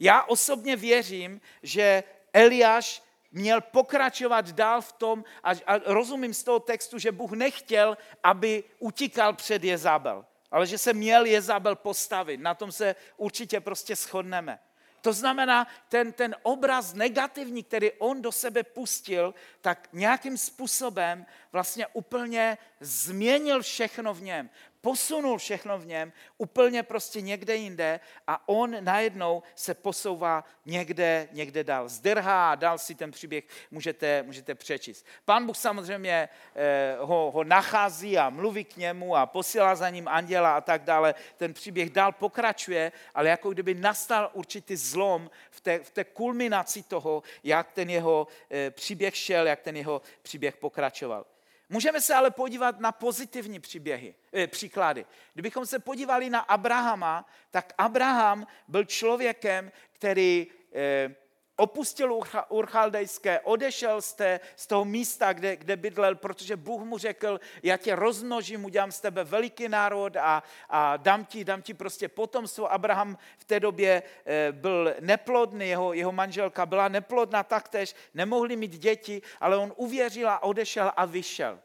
Já 0.00 0.22
osobně 0.22 0.76
věřím, 0.76 1.40
že 1.62 2.04
Eliáš 2.32 3.02
měl 3.32 3.60
pokračovat 3.60 4.50
dál 4.50 4.80
v 4.80 4.92
tom 4.92 5.24
a, 5.44 5.52
rozumím 5.84 6.34
z 6.34 6.44
toho 6.44 6.60
textu, 6.60 6.98
že 6.98 7.12
Bůh 7.12 7.32
nechtěl, 7.32 7.98
aby 8.22 8.64
utíkal 8.78 9.32
před 9.32 9.64
Jezabel, 9.64 10.24
ale 10.50 10.66
že 10.66 10.78
se 10.78 10.92
měl 10.92 11.26
Jezabel 11.26 11.76
postavit. 11.76 12.40
Na 12.40 12.54
tom 12.54 12.72
se 12.72 12.96
určitě 13.16 13.60
prostě 13.60 13.96
shodneme. 13.96 14.58
To 15.00 15.12
znamená, 15.12 15.66
ten, 15.88 16.12
ten 16.12 16.36
obraz 16.42 16.94
negativní, 16.94 17.62
který 17.62 17.92
on 17.92 18.22
do 18.22 18.32
sebe 18.32 18.62
pustil, 18.62 19.34
tak 19.60 19.88
nějakým 19.92 20.38
způsobem 20.38 21.26
vlastně 21.52 21.86
úplně 21.86 22.58
změnil 22.80 23.62
všechno 23.62 24.14
v 24.14 24.22
něm 24.22 24.50
posunul 24.80 25.38
všechno 25.38 25.78
v 25.78 25.86
něm 25.86 26.12
úplně 26.38 26.82
prostě 26.82 27.20
někde 27.20 27.56
jinde 27.56 28.00
a 28.26 28.48
on 28.48 28.84
najednou 28.84 29.42
se 29.54 29.74
posouvá 29.74 30.44
někde, 30.66 31.28
někde 31.32 31.64
dál. 31.64 31.88
Zdrhá 31.88 32.50
a 32.50 32.54
dál 32.54 32.78
si 32.78 32.94
ten 32.94 33.10
příběh 33.10 33.44
můžete, 33.70 34.22
můžete 34.22 34.54
přečíst. 34.54 35.06
Pán 35.24 35.46
Bůh 35.46 35.56
samozřejmě 35.56 36.28
eh, 36.54 36.96
ho, 36.98 37.30
ho 37.30 37.44
nachází 37.44 38.18
a 38.18 38.30
mluví 38.30 38.64
k 38.64 38.76
němu 38.76 39.16
a 39.16 39.26
posílá 39.26 39.74
za 39.74 39.90
ním 39.90 40.08
anděla 40.08 40.56
a 40.56 40.60
tak 40.60 40.82
dále. 40.82 41.14
Ten 41.36 41.54
příběh 41.54 41.90
dál 41.90 42.12
pokračuje, 42.12 42.92
ale 43.14 43.28
jako 43.28 43.50
kdyby 43.50 43.74
nastal 43.74 44.30
určitý 44.32 44.76
zlom 44.76 45.30
v 45.50 45.60
té, 45.60 45.78
v 45.78 45.90
té 45.90 46.04
kulminaci 46.04 46.82
toho, 46.82 47.22
jak 47.44 47.72
ten 47.72 47.90
jeho 47.90 48.26
eh, 48.50 48.70
příběh 48.70 49.16
šel, 49.16 49.46
jak 49.46 49.60
ten 49.60 49.76
jeho 49.76 50.02
příběh 50.22 50.56
pokračoval. 50.56 51.24
Můžeme 51.72 52.00
se 52.00 52.14
ale 52.14 52.30
podívat 52.30 52.80
na 52.80 52.92
pozitivní 52.92 53.60
příběhy, 53.60 54.14
eh, 54.32 54.46
příklady. 54.46 55.06
Kdybychom 55.32 55.66
se 55.66 55.78
podívali 55.78 56.30
na 56.30 56.40
Abrahama, 56.40 57.26
tak 57.50 57.72
Abraham 57.78 58.46
byl 58.68 58.84
člověkem, 58.84 59.72
který 59.92 60.46
eh, 60.74 61.14
opustil 61.60 62.20
Urchaldejské, 62.48 63.40
odešel 63.40 64.02
z, 64.02 64.12
té, 64.12 64.40
z 64.56 64.66
toho 64.66 64.84
místa, 64.84 65.32
kde, 65.32 65.56
kde 65.56 65.76
bydlel, 65.76 66.14
protože 66.14 66.56
Bůh 66.56 66.82
mu 66.82 66.98
řekl, 66.98 67.40
já 67.62 67.76
tě 67.76 67.94
rozmnožím, 67.94 68.64
udělám 68.64 68.92
z 68.92 69.00
tebe 69.00 69.24
veliký 69.24 69.68
národ 69.68 70.16
a, 70.16 70.42
a 70.68 70.96
dám, 70.96 71.24
ti, 71.24 71.44
dám 71.44 71.62
ti 71.62 71.74
prostě 71.74 72.08
potomstvo. 72.08 72.72
Abraham 72.72 73.18
v 73.38 73.44
té 73.44 73.60
době 73.60 74.02
eh, 74.26 74.52
byl 74.52 74.94
neplodný, 75.00 75.68
jeho, 75.68 75.92
jeho 75.92 76.12
manželka 76.12 76.66
byla 76.66 76.88
neplodná 76.88 77.42
taktéž, 77.42 77.94
nemohli 78.14 78.56
mít 78.56 78.78
děti, 78.78 79.22
ale 79.40 79.56
on 79.56 79.72
uvěřil 79.76 80.30
a 80.30 80.42
odešel 80.42 80.92
a 80.96 81.04
vyšel. 81.04 81.58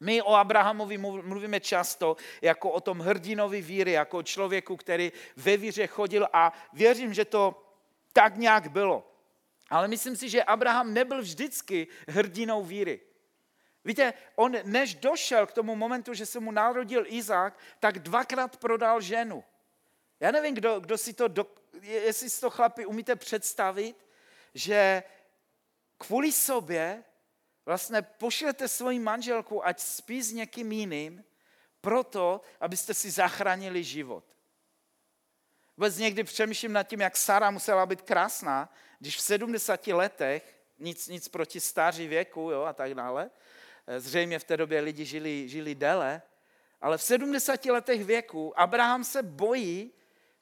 My 0.00 0.22
o 0.22 0.34
Abrahamovi 0.34 0.98
mluvíme 0.98 1.60
často 1.60 2.16
jako 2.42 2.70
o 2.70 2.80
tom 2.80 2.98
hrdinovi 2.98 3.62
víry, 3.62 3.92
jako 3.92 4.18
o 4.18 4.22
člověku, 4.22 4.76
který 4.76 5.12
ve 5.36 5.56
víře 5.56 5.86
chodil 5.86 6.26
a 6.32 6.52
věřím, 6.72 7.14
že 7.14 7.24
to 7.24 7.61
tak 8.12 8.36
nějak 8.36 8.68
bylo. 8.70 9.08
Ale 9.70 9.88
myslím 9.88 10.16
si, 10.16 10.28
že 10.28 10.44
Abraham 10.44 10.94
nebyl 10.94 11.22
vždycky 11.22 11.88
hrdinou 12.08 12.64
víry. 12.64 13.00
Víte, 13.84 14.14
on 14.36 14.56
než 14.64 14.94
došel 14.94 15.46
k 15.46 15.52
tomu 15.52 15.76
momentu, 15.76 16.14
že 16.14 16.26
se 16.26 16.40
mu 16.40 16.50
narodil 16.50 17.04
Izák, 17.06 17.58
tak 17.80 17.98
dvakrát 17.98 18.56
prodal 18.56 19.00
ženu. 19.00 19.44
Já 20.20 20.30
nevím, 20.30 20.54
kdo, 20.54 20.80
kdo 20.80 20.98
si 20.98 21.12
to, 21.12 21.28
do, 21.28 21.46
jestli 21.82 22.30
si 22.30 22.40
to 22.40 22.50
chlapi 22.50 22.86
umíte 22.86 23.16
představit, 23.16 24.06
že 24.54 25.02
kvůli 25.98 26.32
sobě 26.32 27.04
vlastně 27.66 28.02
pošlete 28.02 28.68
svoji 28.68 28.98
manželku, 28.98 29.66
ať 29.66 29.80
spí 29.80 30.22
s 30.22 30.32
někým 30.32 30.72
jiným, 30.72 31.24
proto, 31.80 32.40
abyste 32.60 32.94
si 32.94 33.10
zachránili 33.10 33.84
život. 33.84 34.24
Vůbec 35.76 35.98
někdy 35.98 36.24
přemýšlím 36.24 36.72
nad 36.72 36.82
tím, 36.82 37.00
jak 37.00 37.16
Sara 37.16 37.50
musela 37.50 37.86
být 37.86 38.02
krásná, 38.02 38.72
když 38.98 39.16
v 39.16 39.20
70 39.20 39.86
letech, 39.86 40.56
nic, 40.78 41.08
nic 41.08 41.28
proti 41.28 41.60
stáří 41.60 42.08
věku 42.08 42.40
jo, 42.40 42.62
a 42.62 42.72
tak 42.72 42.94
dále, 42.94 43.30
eh, 43.86 44.00
zřejmě 44.00 44.38
v 44.38 44.44
té 44.44 44.56
době 44.56 44.80
lidi 44.80 45.04
žili, 45.04 45.48
žili 45.48 45.74
déle, 45.74 46.22
ale 46.80 46.98
v 46.98 47.02
70 47.02 47.70
letech 47.70 48.04
věku 48.04 48.60
Abraham 48.60 49.04
se 49.04 49.22
bojí, 49.22 49.92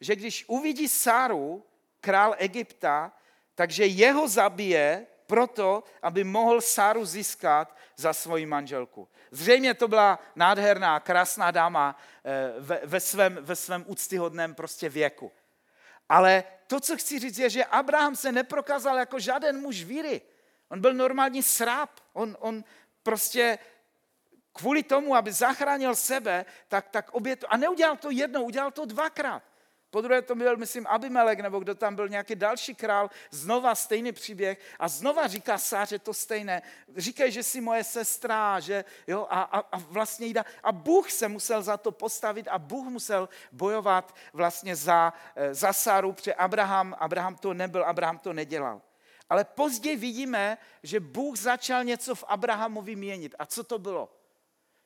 že 0.01 0.17
když 0.17 0.45
uvidí 0.49 0.89
Sáru, 0.89 1.67
král 2.01 2.35
Egypta, 2.39 3.13
takže 3.55 3.87
jeho 3.87 4.29
zabije 4.29 5.07
proto, 5.31 5.85
aby 6.03 6.25
mohl 6.25 6.61
Sáru 6.61 7.05
získat 7.05 7.77
za 7.97 8.13
svoji 8.13 8.47
manželku. 8.47 9.09
Zřejmě 9.31 9.75
to 9.75 9.89
byla 9.89 10.19
nádherná, 10.35 11.01
krásná 11.01 11.51
dáma 11.51 11.95
eh, 11.95 12.59
ve, 12.59 12.81
ve, 12.85 13.01
svém, 13.01 13.39
ve 13.41 13.57
svém 13.57 13.85
úctyhodném 13.87 14.55
prostě 14.55 14.89
věku. 14.89 15.33
Ale 16.09 16.45
to, 16.67 16.81
co 16.81 16.97
chci 16.97 17.19
říct, 17.19 17.39
je, 17.39 17.51
že 17.51 17.65
Abraham 17.65 18.17
se 18.17 18.33
neprokázal 18.33 18.99
jako 18.99 19.19
žádný 19.19 19.61
muž 19.61 19.85
víry. 19.85 20.21
On 20.69 20.81
byl 20.81 20.95
normální 20.95 21.43
sráp. 21.43 21.91
On, 22.13 22.37
on 22.41 22.65
prostě 23.03 23.59
kvůli 24.53 24.83
tomu, 24.83 25.15
aby 25.15 25.33
zachránil 25.33 25.95
sebe, 25.95 26.45
tak, 26.69 26.89
tak 26.91 27.15
obětu. 27.15 27.47
A 27.49 27.57
neudělal 27.57 27.97
to 27.97 28.11
jednou, 28.11 28.45
udělal 28.51 28.71
to 28.71 28.85
dvakrát. 28.85 29.43
Po 29.90 30.00
druhé 30.00 30.23
to 30.23 30.35
byl, 30.35 30.56
myslím, 30.56 30.87
Abimelek, 30.87 31.40
nebo 31.40 31.59
kdo 31.59 31.75
tam 31.75 31.97
byl, 31.97 32.09
nějaký 32.09 32.35
další 32.35 32.75
král, 32.75 33.11
znova 33.30 33.75
stejný 33.75 34.12
příběh 34.12 34.59
a 34.78 34.88
znova 34.88 35.26
říká 35.26 35.59
Sáře 35.59 35.99
to 35.99 36.14
stejné. 36.14 36.62
Říkají, 36.97 37.32
že 37.32 37.42
jsi 37.42 37.61
moje 37.61 37.85
sestra, 37.85 38.61
že 38.61 38.85
jo, 39.06 39.26
a, 39.30 39.42
a, 39.42 39.59
a 39.59 39.78
vlastně 39.78 40.26
jde. 40.26 40.44
A 40.62 40.73
Bůh 40.73 41.11
se 41.11 41.28
musel 41.28 41.62
za 41.62 41.76
to 41.76 41.92
postavit 41.92 42.49
a 42.49 42.59
Bůh 42.59 42.87
musel 42.87 43.28
bojovat 43.52 44.14
vlastně 44.32 44.76
za, 44.76 45.12
eh, 45.37 45.54
za 45.54 45.73
Sáru, 45.73 46.12
protože 46.12 46.35
Abraham, 46.35 46.94
Abraham 46.99 47.37
to 47.37 47.54
nebyl, 47.54 47.85
Abraham 47.85 48.18
to 48.18 48.32
nedělal. 48.32 48.82
Ale 49.30 49.44
později 49.44 49.97
vidíme, 49.97 50.59
že 50.82 51.00
Bůh 51.00 51.38
začal 51.38 51.85
něco 51.85 52.14
v 52.14 52.25
Abrahamovi 52.26 52.97
měnit. 52.97 53.35
A 53.38 53.47
co 53.47 53.64
to 53.64 53.78
bylo? 53.78 54.16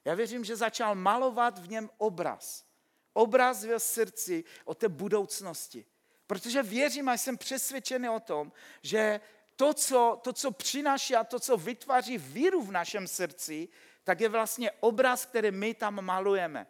Já 0.04 0.14
věřím, 0.14 0.44
že 0.44 0.56
začal 0.56 0.94
malovat 0.94 1.58
v 1.58 1.70
něm 1.70 1.90
obraz. 1.98 2.73
Obraz 3.14 3.64
v 3.64 3.78
srdci 3.78 4.44
o 4.64 4.74
té 4.74 4.88
budoucnosti. 4.88 5.86
Protože 6.26 6.62
věřím 6.62 7.08
a 7.08 7.14
jsem 7.14 7.38
přesvědčený 7.38 8.08
o 8.08 8.20
tom, 8.20 8.52
že 8.82 9.20
to 9.56 9.74
co, 9.74 10.20
to, 10.22 10.32
co 10.32 10.50
přináší 10.50 11.16
a 11.16 11.24
to, 11.24 11.40
co 11.40 11.56
vytváří 11.56 12.18
víru 12.18 12.62
v 12.62 12.72
našem 12.72 13.08
srdci, 13.08 13.68
tak 14.04 14.20
je 14.20 14.28
vlastně 14.28 14.70
obraz, 14.70 15.26
který 15.26 15.50
my 15.50 15.74
tam 15.74 16.04
malujeme. 16.04 16.66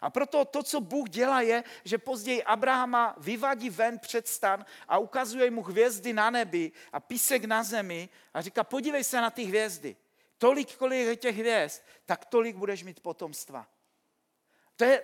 A 0.00 0.10
proto 0.10 0.44
to, 0.44 0.62
co 0.62 0.80
Bůh 0.80 1.08
dělá, 1.08 1.40
je, 1.40 1.64
že 1.84 1.98
později 1.98 2.42
Abrahama 2.42 3.14
vyvadí 3.18 3.70
ven 3.70 3.98
před 3.98 4.28
stan 4.28 4.64
a 4.88 4.98
ukazuje 4.98 5.50
mu 5.50 5.62
hvězdy 5.62 6.12
na 6.12 6.30
nebi 6.30 6.72
a 6.92 7.00
písek 7.00 7.44
na 7.44 7.62
zemi 7.62 8.08
a 8.34 8.40
říká, 8.40 8.64
podívej 8.64 9.04
se 9.04 9.20
na 9.20 9.30
ty 9.30 9.44
hvězdy. 9.44 9.96
Tolik, 10.38 10.76
kolik 10.76 11.06
je 11.06 11.16
těch 11.16 11.36
hvězd, 11.36 11.82
tak 12.06 12.24
tolik 12.24 12.56
budeš 12.56 12.82
mít 12.82 13.00
potomstva. 13.00 13.66
To 14.76 14.84
je, 14.84 15.02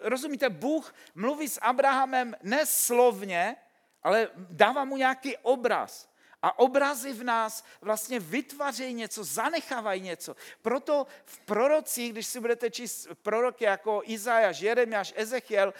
rozumíte, 0.00 0.50
Bůh 0.50 0.94
mluví 1.14 1.48
s 1.48 1.60
Abrahamem 1.60 2.36
neslovně, 2.42 3.56
ale 4.02 4.28
dává 4.36 4.84
mu 4.84 4.96
nějaký 4.96 5.36
obraz. 5.36 6.12
A 6.42 6.58
obrazy 6.58 7.12
v 7.12 7.24
nás 7.24 7.64
vlastně 7.80 8.20
vytvářejí 8.20 8.94
něco, 8.94 9.24
zanechávají 9.24 10.02
něco. 10.02 10.36
Proto 10.62 11.06
v 11.24 11.38
prorocích, 11.38 12.12
když 12.12 12.26
si 12.26 12.40
budete 12.40 12.70
číst 12.70 13.08
proroky 13.22 13.64
jako 13.64 14.02
Izajáš, 14.04 14.60
Jeremiáš, 14.60 15.12
Ezechiel, 15.16 15.74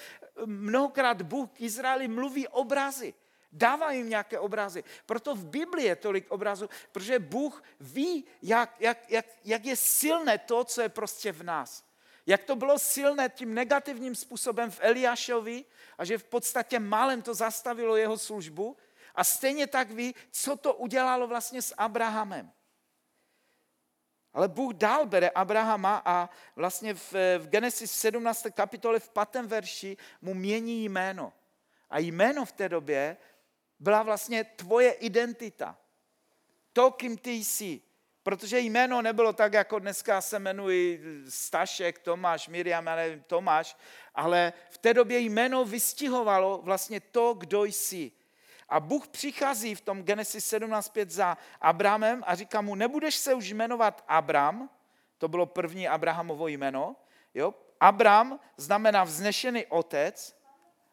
mnohokrát 0.47 1.23
Bůh 1.23 1.51
k 1.51 1.61
Izraeli 1.61 2.09
mluví 2.09 2.49
obrazy. 2.49 3.15
Dává 3.53 3.93
jim 3.93 4.09
nějaké 4.09 4.39
obrazy. 4.39 4.85
Proto 5.07 5.35
v 5.35 5.47
Biblii 5.47 5.87
je 5.87 5.97
tolik 5.97 6.31
obrazů, 6.31 6.71
protože 6.93 7.19
Bůh 7.19 7.63
ví, 7.81 8.25
jak, 8.43 8.81
jak, 8.81 9.11
jak, 9.11 9.27
jak 9.45 9.65
je 9.65 9.77
silné 9.77 10.39
to, 10.39 10.65
co 10.65 10.83
je 10.83 10.89
prostě 10.89 11.33
v 11.33 11.43
nás. 11.43 11.85
Jak 12.27 12.45
to 12.45 12.57
bylo 12.57 12.79
silné 12.79 13.29
tím 13.29 13.55
negativním 13.55 14.15
způsobem 14.15 14.71
v 14.71 14.79
Eliášovi 14.83 15.65
a 15.99 16.05
že 16.05 16.19
v 16.19 16.25
podstatě 16.25 16.79
málem 16.79 17.23
to 17.23 17.35
zastavilo 17.35 17.97
jeho 17.97 18.19
službu, 18.19 18.77
a 19.15 19.25
stejně 19.25 19.67
tak 19.67 19.91
ví, 19.91 20.15
co 20.31 20.57
to 20.57 20.75
udělalo 20.75 21.27
vlastně 21.27 21.63
s 21.63 21.75
Abrahamem. 21.79 22.53
Ale 24.33 24.49
Bůh 24.49 24.75
dál 24.75 25.07
bere 25.07 25.31
Abrahama 25.31 26.03
a 26.05 26.31
vlastně 26.57 26.95
v, 26.95 27.13
v 27.39 27.49
Genesis 27.49 27.93
17. 27.93 28.47
kapitole 28.55 29.01
v 29.01 29.11
5. 29.31 29.47
verši 29.47 29.97
mu 30.21 30.35
mění 30.35 30.85
jméno. 30.85 31.33
A 31.91 31.99
jméno 31.99 32.45
v 32.45 32.53
té 32.53 32.69
době 32.69 33.17
byla 33.79 34.03
vlastně 34.03 34.45
tvoje 34.45 34.93
identita. 34.93 35.79
To, 36.73 36.91
kým 36.91 37.19
ty 37.19 37.31
jsi. 37.31 37.81
Protože 38.23 38.59
jméno 38.59 39.03
nebylo 39.03 39.33
tak, 39.33 39.53
jako 39.53 39.79
dneska 39.79 40.21
se 40.21 40.37
jmenuji 40.37 41.03
Stašek, 41.29 41.99
Tomáš, 41.99 42.49
Miriam, 42.49 42.85
nevím, 42.85 43.23
Tomáš, 43.27 43.77
ale 44.15 44.53
v 44.71 44.79
té 44.79 44.95
době 44.95 45.19
jméno 45.19 45.65
vystihovalo 45.65 46.61
vlastně 46.63 47.01
to, 47.01 47.35
kdo 47.35 47.65
jsi. 47.65 48.13
A 48.69 48.81
Bůh 48.81 49.09
přichází 49.09 49.75
v 49.75 49.81
tom 49.81 50.03
Genesis 50.03 50.53
17.5 50.53 51.09
za 51.09 51.39
Abramem 51.61 52.23
a 52.27 52.35
říká 52.35 52.61
mu, 52.61 52.75
nebudeš 52.75 53.17
se 53.17 53.35
už 53.35 53.51
jmenovat 53.51 54.05
Abram, 54.09 54.71
to 55.19 55.29
bylo 55.29 55.47
první 55.47 55.89
Abrahamovo 55.89 56.49
jméno, 56.49 56.97
jo? 57.35 57.55
Abram 57.81 58.41
znamená 58.57 59.05
vznešený 59.05 59.67
otec, 59.67 60.37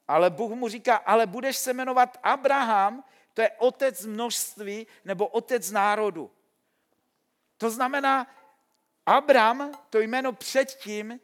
ale 0.07 0.29
Bůh 0.29 0.51
mu 0.51 0.67
říká, 0.67 0.95
ale 0.95 1.27
budeš 1.27 1.57
se 1.57 1.73
jmenovat 1.73 2.17
Abraham, 2.23 3.03
to 3.33 3.41
je 3.41 3.51
otec 3.57 4.05
množství 4.05 4.87
nebo 5.05 5.27
otec 5.27 5.71
národu. 5.71 6.31
To 7.59 7.69
znamená, 7.69 8.27
Abram, 9.05 9.71
to 9.89 9.99
jméno 9.99 10.33
předtím, 10.33 11.19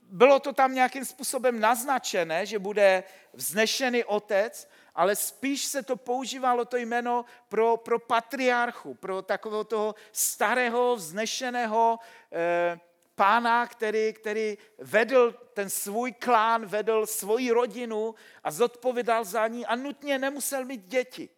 bylo 0.00 0.40
to 0.40 0.52
tam 0.52 0.74
nějakým 0.74 1.04
způsobem 1.04 1.60
naznačené, 1.60 2.46
že 2.46 2.58
bude 2.58 3.04
vznešený 3.32 4.04
otec, 4.04 4.68
ale 4.94 5.16
spíš 5.16 5.64
se 5.64 5.82
to 5.82 5.96
používalo 5.96 6.64
to 6.64 6.76
jméno 6.76 7.24
pro, 7.48 7.76
pro 7.76 7.98
patriarchu, 7.98 8.94
pro 8.94 9.22
takového 9.22 9.64
toho 9.64 9.94
starého, 10.12 10.96
vznešeného 10.96 11.98
eh, 12.32 12.80
pána, 13.14 13.66
který, 13.66 14.12
který 14.12 14.58
vedl 14.78 15.32
ten 15.54 15.70
svůj 15.70 16.12
klán, 16.12 16.66
vedl 16.66 17.06
svoji 17.06 17.50
rodinu 17.50 18.14
a 18.44 18.50
zodpovídal 18.50 19.24
za 19.24 19.46
ní 19.46 19.66
a 19.66 19.76
nutně 19.76 20.18
nemusel 20.18 20.64
mít 20.64 20.86
děti. 20.86 21.28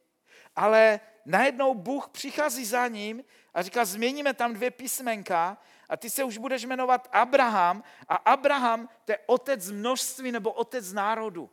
Ale 0.57 1.01
najednou 1.27 1.75
Bůh 1.75 2.09
přichází 2.09 2.65
za 2.65 2.89
ním 2.89 3.25
a 3.57 3.63
říká, 3.63 3.85
změníme 3.85 4.35
tam 4.35 4.55
dvě 4.55 4.71
písmenka 4.71 5.59
a 5.89 5.97
ty 5.97 6.11
se 6.11 6.25
už 6.25 6.39
budeš 6.39 6.65
jmenovat 6.65 7.09
Abraham 7.13 7.83
a 8.09 8.15
Abraham 8.15 8.89
to 9.05 9.13
je 9.13 9.19
otec 9.27 9.71
množství 9.71 10.33
nebo 10.33 10.53
otec 10.53 10.93
národu. 10.93 11.51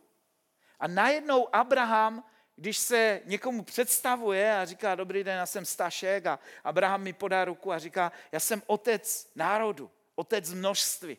A 0.80 0.88
najednou 0.88 1.54
Abraham, 1.54 2.24
když 2.56 2.78
se 2.78 3.20
někomu 3.24 3.62
představuje 3.62 4.56
a 4.56 4.64
říká, 4.64 4.94
dobrý 4.94 5.24
den, 5.24 5.36
já 5.36 5.46
jsem 5.46 5.64
Stašek 5.64 6.26
a 6.26 6.38
Abraham 6.64 7.02
mi 7.02 7.12
podá 7.12 7.44
ruku 7.44 7.72
a 7.72 7.78
říká, 7.78 8.12
já 8.32 8.40
jsem 8.40 8.62
otec 8.66 9.30
národu, 9.34 9.90
otec 10.14 10.52
množství. 10.52 11.18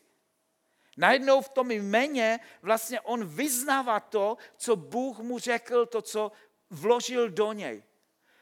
Najednou 0.97 1.41
v 1.41 1.49
tom 1.49 1.71
jméně 1.71 2.39
vlastně 2.61 3.01
on 3.01 3.27
vyznává 3.27 3.99
to, 3.99 4.37
co 4.57 4.75
Bůh 4.75 5.19
mu 5.19 5.39
řekl, 5.39 5.85
to, 5.85 6.01
co 6.01 6.31
vložil 6.69 7.29
do 7.29 7.53
něj. 7.53 7.83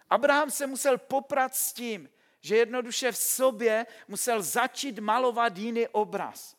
Abraham 0.10 0.52
se 0.52 0.68
musel 0.68 0.98
poprat 0.98 1.56
s 1.56 1.74
tím, 1.74 2.10
že 2.44 2.58
jednoduše 2.58 3.12
v 3.12 3.18
sobě 3.18 3.86
musel 4.08 4.42
začít 4.42 5.00
malovat 5.00 5.58
jiný 5.58 5.88
obraz. 5.88 6.56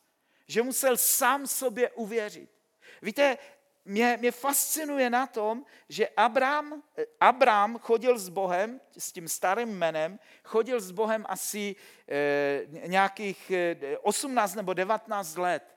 Že 0.47 0.61
musel 0.61 0.97
sám 0.97 1.47
sobě 1.47 1.89
uvěřit. 1.89 2.49
Víte, 3.01 3.37
mě, 3.85 4.17
mě 4.21 4.31
fascinuje 4.31 5.09
na 5.09 5.27
tom, 5.27 5.65
že 5.89 6.07
Abraham, 6.07 6.83
Abraham 7.21 7.77
chodil 7.79 8.19
s 8.19 8.29
Bohem, 8.29 8.81
s 8.97 9.11
tím 9.11 9.27
starým 9.27 9.69
jménem, 9.69 10.19
chodil 10.43 10.81
s 10.81 10.91
Bohem 10.91 11.25
asi 11.29 11.75
e, 12.09 12.87
nějakých 12.87 13.51
18 14.01 14.53
eh, 14.53 14.55
nebo 14.55 14.73
19 14.73 15.37
let. 15.37 15.75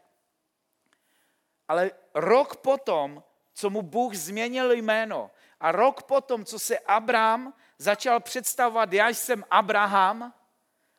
Ale 1.68 1.90
rok 2.14 2.56
potom, 2.56 3.22
co 3.54 3.70
mu 3.70 3.82
Bůh 3.82 4.14
změnil 4.14 4.72
jméno, 4.72 5.30
a 5.60 5.72
rok 5.72 6.02
potom, 6.02 6.44
co 6.44 6.58
se 6.58 6.78
Abraham 6.78 7.54
začal 7.78 8.20
představovat, 8.20 8.92
já 8.92 9.08
jsem 9.08 9.44
Abraham, 9.50 10.34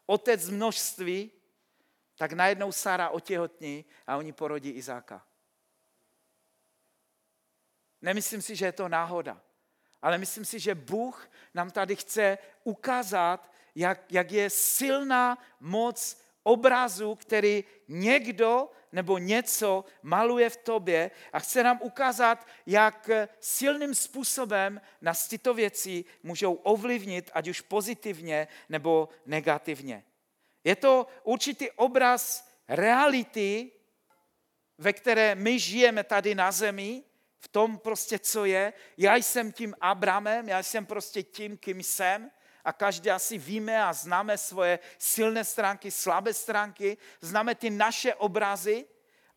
otec 0.06 0.50
množství, 0.50 1.32
tak 2.18 2.32
najednou 2.32 2.72
Sara 2.72 3.10
otěhotní 3.10 3.86
a 4.08 4.18
oni 4.18 4.32
porodí 4.32 4.70
Izáka. 4.70 5.26
Nemyslím 8.02 8.42
si, 8.42 8.56
že 8.56 8.66
je 8.66 8.72
to 8.72 8.88
náhoda, 8.88 9.42
ale 10.02 10.18
myslím 10.18 10.46
si, 10.46 10.60
že 10.60 10.76
Bůh 10.76 11.30
nám 11.54 11.72
tady 11.72 11.96
chce 11.96 12.38
ukázat, 12.64 13.52
jak, 13.76 14.12
jak 14.12 14.32
je 14.32 14.50
silná 14.50 15.38
moc 15.60 16.22
obrazu, 16.44 17.16
který 17.16 17.64
někdo 17.88 18.72
nebo 18.92 19.18
něco 19.18 19.86
maluje 20.02 20.50
v 20.50 20.58
tobě 20.58 21.12
a 21.34 21.40
chce 21.40 21.64
nám 21.64 21.80
ukázat, 21.82 22.48
jak 22.66 23.10
silným 23.40 23.96
způsobem 23.96 24.82
nás 25.02 25.28
tyto 25.28 25.54
věci 25.54 26.06
můžou 26.24 26.54
ovlivnit, 26.54 27.32
ať 27.34 27.48
už 27.48 27.62
pozitivně 27.62 28.48
nebo 28.70 29.10
negativně. 29.26 30.04
Je 30.64 30.76
to 30.76 31.08
určitý 31.24 31.72
obraz 31.72 32.50
reality, 32.68 33.72
ve 34.78 34.94
které 34.94 35.36
my 35.36 35.60
žijeme 35.60 36.04
tady 36.04 36.36
na 36.36 36.52
zemi, 36.52 37.04
v 37.40 37.48
tom 37.48 37.78
prostě, 37.78 38.20
co 38.20 38.46
je. 38.46 38.74
Já 38.98 39.16
jsem 39.16 39.52
tím 39.52 39.76
Abramem, 39.82 40.50
já 40.50 40.64
jsem 40.64 40.86
prostě 40.86 41.24
tím, 41.24 41.58
kým 41.58 41.84
jsem 41.84 42.32
a 42.70 42.74
každý 42.74 43.10
asi 43.10 43.38
víme 43.38 43.84
a 43.84 43.94
známe 43.94 44.38
svoje 44.38 44.80
silné 44.98 45.44
stránky, 45.44 45.92
slabé 45.92 46.34
stránky, 46.34 46.98
známe 47.22 47.56
ty 47.56 47.70
naše 47.70 48.14
obrazy, 48.14 48.86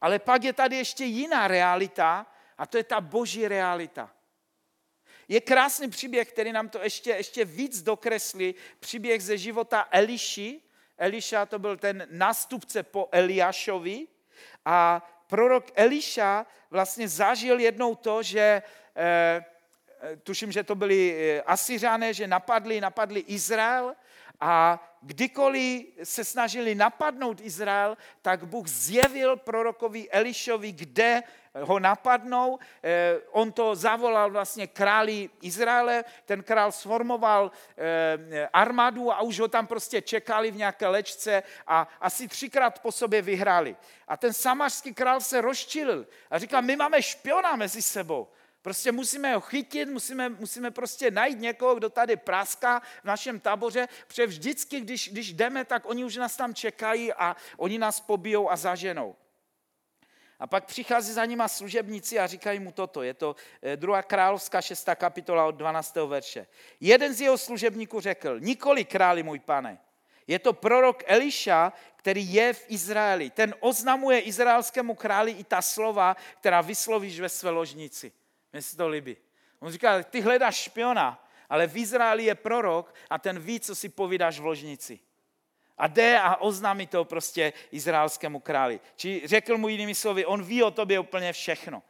ale 0.00 0.18
pak 0.18 0.44
je 0.44 0.52
tady 0.52 0.76
ještě 0.76 1.04
jiná 1.04 1.48
realita 1.48 2.26
a 2.58 2.66
to 2.66 2.76
je 2.76 2.84
ta 2.84 3.00
boží 3.00 3.48
realita. 3.48 4.10
Je 5.28 5.40
krásný 5.40 5.90
příběh, 5.90 6.28
který 6.32 6.52
nám 6.52 6.68
to 6.68 6.82
ještě, 6.82 7.10
ještě 7.10 7.44
víc 7.44 7.82
dokreslí, 7.82 8.54
příběh 8.80 9.22
ze 9.22 9.38
života 9.38 9.88
Eliši. 9.90 10.60
Eliša 10.98 11.46
to 11.46 11.58
byl 11.58 11.76
ten 11.76 12.06
nástupce 12.10 12.82
po 12.82 13.08
Eliášovi 13.12 14.06
a 14.64 15.00
prorok 15.26 15.72
Eliša 15.74 16.46
vlastně 16.70 17.08
zažil 17.08 17.60
jednou 17.60 17.94
to, 17.94 18.22
že 18.22 18.62
eh, 18.96 19.44
tuším, 20.22 20.52
že 20.52 20.62
to 20.62 20.74
byli 20.74 21.16
eh, 21.16 21.42
Asiřané, 21.42 22.14
že 22.14 22.26
napadli, 22.26 22.80
napadli 22.80 23.20
Izrael 23.20 23.94
a 24.40 24.82
kdykoliv 25.02 25.86
se 26.02 26.24
snažili 26.24 26.74
napadnout 26.74 27.40
Izrael, 27.40 27.96
tak 28.22 28.44
Bůh 28.44 28.68
zjevil 28.68 29.36
prorokovi 29.36 30.10
Elišovi, 30.10 30.72
kde 30.72 31.22
ho 31.54 31.78
napadnou. 31.78 32.58
Eh, 32.82 33.18
on 33.30 33.52
to 33.52 33.74
zavolal 33.74 34.30
vlastně 34.30 34.66
králi 34.66 35.30
Izraele, 35.42 36.04
ten 36.24 36.42
král 36.42 36.72
sformoval 36.72 37.50
eh, 37.76 38.48
armádu 38.52 39.12
a 39.12 39.22
už 39.22 39.40
ho 39.40 39.48
tam 39.48 39.66
prostě 39.66 40.02
čekali 40.02 40.50
v 40.50 40.56
nějaké 40.56 40.86
lečce 40.86 41.42
a 41.66 41.88
asi 42.00 42.28
třikrát 42.28 42.78
po 42.78 42.92
sobě 42.92 43.22
vyhráli. 43.22 43.76
A 44.08 44.16
ten 44.16 44.32
samařský 44.32 44.94
král 44.94 45.20
se 45.20 45.40
rozčilil 45.40 46.06
a 46.30 46.38
říkal, 46.38 46.62
my 46.62 46.76
máme 46.76 47.02
špiona 47.02 47.56
mezi 47.56 47.82
sebou. 47.82 48.28
Prostě 48.62 48.92
musíme 48.92 49.34
ho 49.34 49.40
chytit, 49.40 49.88
musíme, 49.88 50.28
musíme 50.28 50.70
prostě 50.70 51.10
najít 51.10 51.38
někoho, 51.38 51.74
kdo 51.74 51.90
tady 51.90 52.16
práská 52.16 52.80
v 52.80 53.04
našem 53.04 53.40
táboře, 53.40 53.88
protože 54.06 54.26
vždycky, 54.26 54.80
když, 54.80 55.08
když 55.08 55.32
jdeme, 55.32 55.64
tak 55.64 55.82
oni 55.86 56.04
už 56.04 56.16
nás 56.16 56.36
tam 56.36 56.54
čekají 56.54 57.12
a 57.12 57.36
oni 57.56 57.78
nás 57.78 58.00
pobijou 58.00 58.50
a 58.50 58.56
zaženou. 58.56 59.16
A 60.38 60.46
pak 60.46 60.64
přichází 60.64 61.12
za 61.12 61.24
nima 61.24 61.48
služebníci 61.48 62.18
a 62.18 62.26
říkají 62.26 62.58
mu 62.58 62.72
toto. 62.72 63.02
Je 63.02 63.14
to 63.14 63.36
eh, 63.62 63.76
druhá 63.76 64.02
královská 64.02 64.60
šestá 64.60 64.94
kapitola 64.94 65.46
od 65.46 65.52
12. 65.52 65.96
verše. 66.06 66.46
Jeden 66.80 67.14
z 67.14 67.20
jeho 67.20 67.38
služebníků 67.38 68.00
řekl, 68.00 68.40
nikoli 68.40 68.84
králi 68.84 69.22
můj 69.22 69.38
pane, 69.38 69.78
je 70.26 70.38
to 70.38 70.52
prorok 70.52 71.02
Eliša, 71.06 71.72
který 71.96 72.34
je 72.34 72.52
v 72.52 72.64
Izraeli. 72.68 73.30
Ten 73.30 73.54
oznamuje 73.60 74.20
izraelskému 74.20 74.94
králi 74.94 75.32
i 75.32 75.44
ta 75.44 75.62
slova, 75.62 76.16
která 76.40 76.60
vyslovíš 76.60 77.20
ve 77.20 77.28
své 77.28 77.50
ložnici. 77.50 78.12
Mně 78.52 78.62
se 78.62 78.76
to 78.76 78.88
líbí. 78.88 79.16
On 79.60 79.72
říká, 79.72 80.02
ty 80.02 80.20
hledáš 80.20 80.56
špiona, 80.56 81.28
ale 81.48 81.66
v 81.66 81.76
Izraeli 81.76 82.24
je 82.24 82.34
prorok 82.34 82.94
a 83.10 83.18
ten 83.18 83.38
ví, 83.38 83.60
co 83.60 83.74
si 83.74 83.88
povídáš 83.88 84.40
v 84.40 84.44
ložnici. 84.44 85.00
A 85.78 85.86
jde 85.86 86.20
a 86.20 86.36
oznámí 86.36 86.86
to 86.86 87.04
prostě 87.04 87.52
izraelskému 87.70 88.40
králi. 88.40 88.80
Či 88.96 89.22
řekl 89.24 89.58
mu 89.58 89.68
jinými 89.68 89.94
slovy, 89.94 90.26
on 90.26 90.42
ví 90.42 90.62
o 90.62 90.70
tobě 90.70 90.98
úplně 90.98 91.32
všechno. 91.32 91.82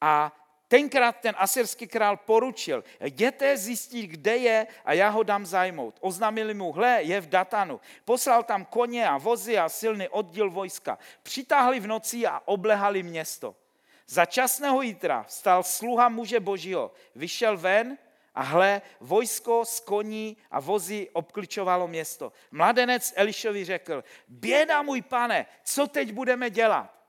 A 0.00 0.32
tenkrát 0.68 1.16
ten 1.20 1.34
asyrský 1.38 1.86
král 1.86 2.16
poručil, 2.16 2.84
jděte 3.00 3.56
zjistit, 3.56 4.06
kde 4.06 4.36
je 4.36 4.66
a 4.84 4.92
já 4.92 5.08
ho 5.08 5.22
dám 5.22 5.46
zajmout. 5.46 5.98
Oznámili 6.00 6.54
mu, 6.54 6.72
hle, 6.72 7.02
je 7.02 7.20
v 7.20 7.28
Datanu. 7.28 7.80
Poslal 8.04 8.42
tam 8.42 8.64
koně 8.64 9.08
a 9.08 9.18
vozy 9.18 9.58
a 9.58 9.68
silný 9.68 10.08
oddíl 10.08 10.50
vojska. 10.50 10.98
Přitáhli 11.22 11.80
v 11.80 11.86
noci 11.86 12.26
a 12.26 12.42
oblehali 12.44 13.02
město. 13.02 13.56
Za 14.06 14.26
časného 14.26 14.82
jítra 14.82 15.22
vstal 15.22 15.62
sluha 15.62 16.08
muže 16.08 16.40
božího, 16.40 16.92
vyšel 17.14 17.56
ven 17.56 17.98
a 18.34 18.42
hle, 18.42 18.82
vojsko 19.00 19.64
z 19.64 19.80
koní 19.80 20.36
a 20.50 20.60
vozy 20.60 21.08
obkličovalo 21.12 21.88
město. 21.88 22.32
Mladenec 22.50 23.12
Elišovi 23.16 23.64
řekl, 23.64 24.04
běda 24.28 24.82
můj 24.82 25.02
pane, 25.02 25.46
co 25.64 25.86
teď 25.86 26.12
budeme 26.12 26.50
dělat? 26.50 27.03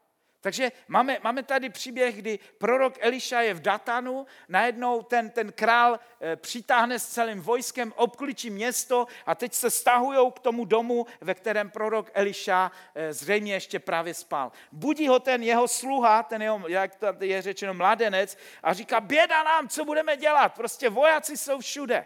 Takže 0.46 0.72
máme, 0.88 1.18
máme 1.24 1.44
tady 1.44 1.70
příběh, 1.70 2.16
kdy 2.16 2.40
prorok 2.58 2.94
Eliša 3.00 3.42
je 3.42 3.54
v 3.54 3.62
Datanu, 3.62 4.26
najednou 4.50 5.02
ten, 5.02 5.30
ten 5.30 5.52
král 5.52 6.00
e, 6.22 6.36
přitáhne 6.36 7.00
s 7.00 7.08
celým 7.08 7.42
vojskem, 7.42 7.94
obklíčí 7.96 8.50
město 8.50 9.08
a 9.26 9.36
teď 9.36 9.54
se 9.54 9.70
stahují 9.70 10.32
k 10.32 10.40
tomu 10.40 10.66
domu, 10.66 11.06
ve 11.22 11.34
kterém 11.34 11.70
prorok 11.70 12.12
Eliša 12.14 12.72
e, 12.96 13.14
zřejmě 13.14 13.54
ještě 13.54 13.80
právě 13.80 14.14
spal. 14.14 14.52
Budí 14.72 15.08
ho 15.08 15.20
ten 15.20 15.44
jeho 15.44 15.68
sluha, 15.68 16.24
ten 16.24 16.42
jeho, 16.42 16.68
jak 16.68 16.96
to 16.96 17.08
je 17.20 17.42
řečeno, 17.42 17.74
mladenec 17.74 18.38
a 18.64 18.74
říká, 18.74 19.00
běda 19.00 19.44
nám, 19.44 19.68
co 19.68 19.86
budeme 19.86 20.18
dělat, 20.18 20.54
prostě 20.54 20.90
vojáci 20.90 21.38
jsou 21.38 21.60
všude. 21.60 22.06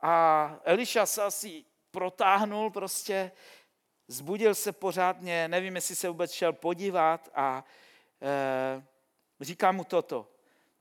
A 0.00 0.56
Eliša 0.64 1.06
se 1.06 1.22
asi 1.22 1.64
protáhnul 1.90 2.70
prostě, 2.70 3.32
zbudil 4.08 4.54
se 4.54 4.72
pořádně, 4.72 5.48
nevím, 5.48 5.74
jestli 5.74 5.96
se 5.96 6.08
vůbec 6.08 6.32
šel 6.32 6.52
podívat 6.52 7.28
a 7.34 7.64
e, 8.22 8.84
říká 9.40 9.72
mu 9.72 9.84
toto. 9.84 10.32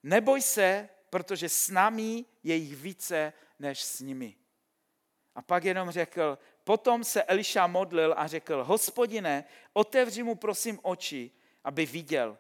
Neboj 0.04 0.42
se, 0.42 0.90
protože 1.10 1.50
s 1.50 1.70
námi 1.70 2.26
je 2.44 2.56
jich 2.56 2.76
více 2.76 3.34
než 3.60 3.84
s 3.84 4.00
nimi. 4.00 4.36
A 5.36 5.42
pak 5.42 5.64
jenom 5.64 5.92
řekl, 5.92 6.38
potom 6.64 7.04
se 7.04 7.24
Eliša 7.24 7.68
modlil 7.68 8.14
a 8.18 8.28
řekl, 8.28 8.64
hospodine, 8.64 9.44
otevři 9.74 10.24
mu 10.24 10.36
prosím 10.36 10.80
oči, 10.82 11.32
aby 11.64 11.86
viděl. 11.86 12.38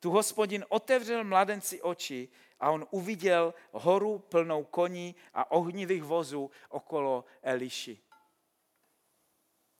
Tu 0.00 0.10
hospodin 0.10 0.64
otevřel 0.68 1.24
mladenci 1.24 1.82
oči 1.82 2.28
a 2.60 2.70
on 2.70 2.86
uviděl 2.90 3.54
horu 3.72 4.18
plnou 4.18 4.64
koní 4.64 5.14
a 5.34 5.50
ohnivých 5.50 6.02
vozů 6.02 6.50
okolo 6.68 7.24
Eliši 7.42 8.00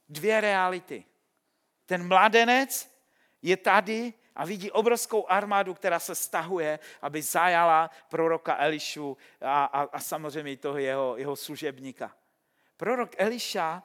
dvě 0.08 0.40
reality. 0.40 1.04
Ten 1.86 2.08
mladenec 2.08 2.90
je 3.42 3.56
tady 3.56 4.12
a 4.36 4.44
vidí 4.44 4.70
obrovskou 4.70 5.26
armádu, 5.26 5.74
která 5.74 5.98
se 5.98 6.14
stahuje, 6.14 6.78
aby 7.02 7.22
zajala 7.22 7.90
proroka 8.08 8.56
Elišu 8.58 9.16
a, 9.40 9.64
a, 9.64 9.82
a 9.82 10.00
samozřejmě 10.00 10.56
toho 10.56 10.78
jeho, 10.78 11.16
jeho 11.16 11.36
služebníka. 11.36 12.16
Prorok 12.76 13.10
Eliša, 13.16 13.82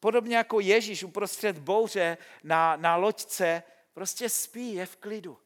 podobně 0.00 0.36
jako 0.36 0.60
Ježíš 0.60 1.04
uprostřed 1.04 1.58
bouře 1.58 2.18
na, 2.44 2.76
na 2.76 2.96
loďce, 2.96 3.62
prostě 3.92 4.28
spí, 4.28 4.74
je 4.74 4.86
v 4.86 4.96
klidu. 4.96 5.38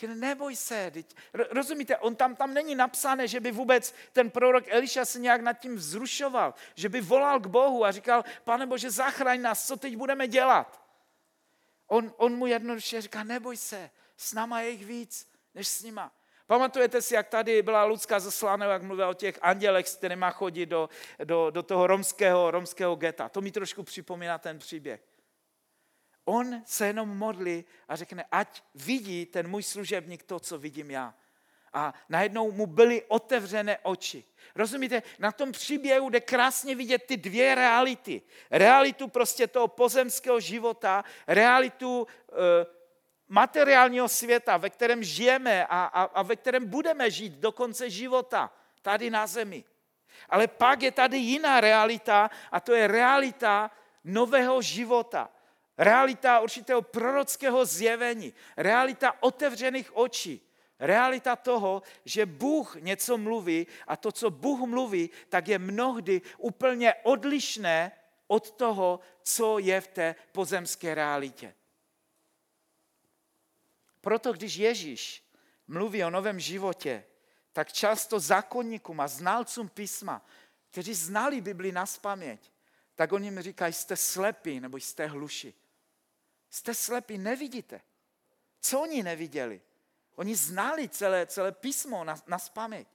Řekne, 0.00 0.14
neboj 0.14 0.56
se. 0.56 0.92
Rozumíte, 1.32 1.96
on 1.96 2.16
tam, 2.16 2.36
tam 2.36 2.54
není 2.54 2.74
napsané, 2.74 3.28
že 3.28 3.40
by 3.40 3.52
vůbec 3.52 3.94
ten 4.12 4.30
prorok 4.30 4.64
Eliša 4.68 5.04
se 5.04 5.18
nějak 5.18 5.40
nad 5.40 5.52
tím 5.52 5.76
vzrušoval, 5.76 6.54
že 6.74 6.88
by 6.88 7.00
volal 7.00 7.40
k 7.40 7.46
Bohu 7.46 7.84
a 7.84 7.92
říkal, 7.92 8.24
pane 8.44 8.66
Bože, 8.66 8.90
zachraň 8.90 9.40
nás, 9.40 9.66
co 9.66 9.76
teď 9.76 9.96
budeme 9.96 10.28
dělat? 10.28 10.82
On, 11.86 12.12
on 12.16 12.36
mu 12.36 12.46
jednoduše 12.46 13.00
říká, 13.00 13.24
neboj 13.24 13.56
se, 13.56 13.90
s 14.16 14.32
náma 14.32 14.60
je 14.60 14.70
jich 14.70 14.86
víc, 14.86 15.28
než 15.54 15.68
s 15.68 15.82
nima. 15.82 16.12
Pamatujete 16.46 17.02
si, 17.02 17.14
jak 17.14 17.28
tady 17.28 17.62
byla 17.62 17.84
Lucka 17.84 18.20
zaslána, 18.20 18.66
jak 18.66 18.82
mluvila 18.82 19.08
o 19.08 19.14
těch 19.14 19.38
andělech, 19.42 19.88
s 19.88 19.96
kterými 19.96 20.26
chodí 20.32 20.66
do, 20.66 20.88
do, 21.24 21.50
do 21.50 21.62
toho 21.62 21.86
romského, 21.86 22.50
romského 22.50 22.96
geta. 22.96 23.28
To 23.28 23.40
mi 23.40 23.50
trošku 23.50 23.82
připomíná 23.82 24.38
ten 24.38 24.58
příběh. 24.58 25.00
On 26.28 26.62
se 26.64 26.86
jenom 26.86 27.18
modlí 27.18 27.64
a 27.88 27.96
řekne, 27.96 28.24
ať 28.32 28.62
vidí 28.74 29.26
ten 29.26 29.48
můj 29.48 29.62
služebník 29.62 30.22
to, 30.22 30.40
co 30.40 30.58
vidím 30.58 30.90
já. 30.90 31.14
A 31.72 31.94
najednou 32.08 32.52
mu 32.52 32.66
byly 32.66 33.02
otevřené 33.08 33.78
oči. 33.82 34.24
Rozumíte, 34.54 35.02
na 35.18 35.32
tom 35.32 35.52
příběhu 35.52 36.10
jde 36.10 36.20
krásně 36.20 36.74
vidět 36.74 37.02
ty 37.06 37.16
dvě 37.16 37.54
reality. 37.54 38.22
Realitu 38.50 39.08
prostě 39.08 39.46
toho 39.46 39.68
pozemského 39.68 40.40
života, 40.40 41.04
realitu 41.26 42.06
e, 42.06 42.66
materiálního 43.28 44.08
světa, 44.08 44.56
ve 44.56 44.70
kterém 44.70 45.04
žijeme 45.04 45.66
a, 45.66 45.84
a, 45.84 46.02
a 46.02 46.22
ve 46.22 46.36
kterém 46.36 46.66
budeme 46.66 47.10
žít 47.10 47.32
do 47.32 47.52
konce 47.52 47.90
života, 47.90 48.52
tady 48.82 49.10
na 49.10 49.26
zemi. 49.26 49.64
Ale 50.28 50.46
pak 50.46 50.82
je 50.82 50.92
tady 50.92 51.18
jiná 51.18 51.60
realita 51.60 52.30
a 52.50 52.60
to 52.60 52.74
je 52.74 52.86
realita 52.86 53.70
nového 54.04 54.62
života. 54.62 55.30
Realita 55.78 56.40
určitého 56.40 56.82
prorockého 56.82 57.64
zjevení, 57.64 58.34
realita 58.56 59.22
otevřených 59.22 59.96
očí, 59.96 60.40
realita 60.78 61.36
toho, 61.36 61.82
že 62.04 62.26
Bůh 62.26 62.76
něco 62.80 63.18
mluví 63.18 63.66
a 63.86 63.96
to, 63.96 64.12
co 64.12 64.30
Bůh 64.30 64.60
mluví, 64.60 65.10
tak 65.28 65.48
je 65.48 65.58
mnohdy 65.58 66.22
úplně 66.38 66.94
odlišné 66.94 67.92
od 68.26 68.50
toho, 68.50 69.00
co 69.22 69.58
je 69.58 69.80
v 69.80 69.88
té 69.88 70.14
pozemské 70.32 70.94
realitě. 70.94 71.54
Proto 74.00 74.32
když 74.32 74.56
Ježíš 74.56 75.24
mluví 75.68 76.04
o 76.04 76.10
novém 76.10 76.40
životě, 76.40 77.04
tak 77.52 77.72
často 77.72 78.20
zákonníkům 78.20 79.00
a 79.00 79.08
znalcům 79.08 79.68
písma, 79.68 80.26
kteří 80.70 80.94
znali 80.94 81.40
Bibli 81.40 81.72
na 81.72 81.86
spaměť, 81.86 82.52
tak 82.94 83.12
oni 83.12 83.30
mi 83.30 83.42
říkají, 83.42 83.72
jste 83.72 83.96
slepí 83.96 84.60
nebo 84.60 84.76
jste 84.76 85.06
hluši. 85.06 85.54
Jste 86.50 86.74
slepí, 86.74 87.18
nevidíte. 87.18 87.80
Co 88.60 88.80
oni 88.80 89.02
neviděli? 89.02 89.60
Oni 90.14 90.36
znali 90.36 90.88
celé, 90.88 91.26
celé 91.26 91.52
písmo 91.52 92.04
na, 92.04 92.16
na 92.26 92.38
spaměť. 92.38 92.88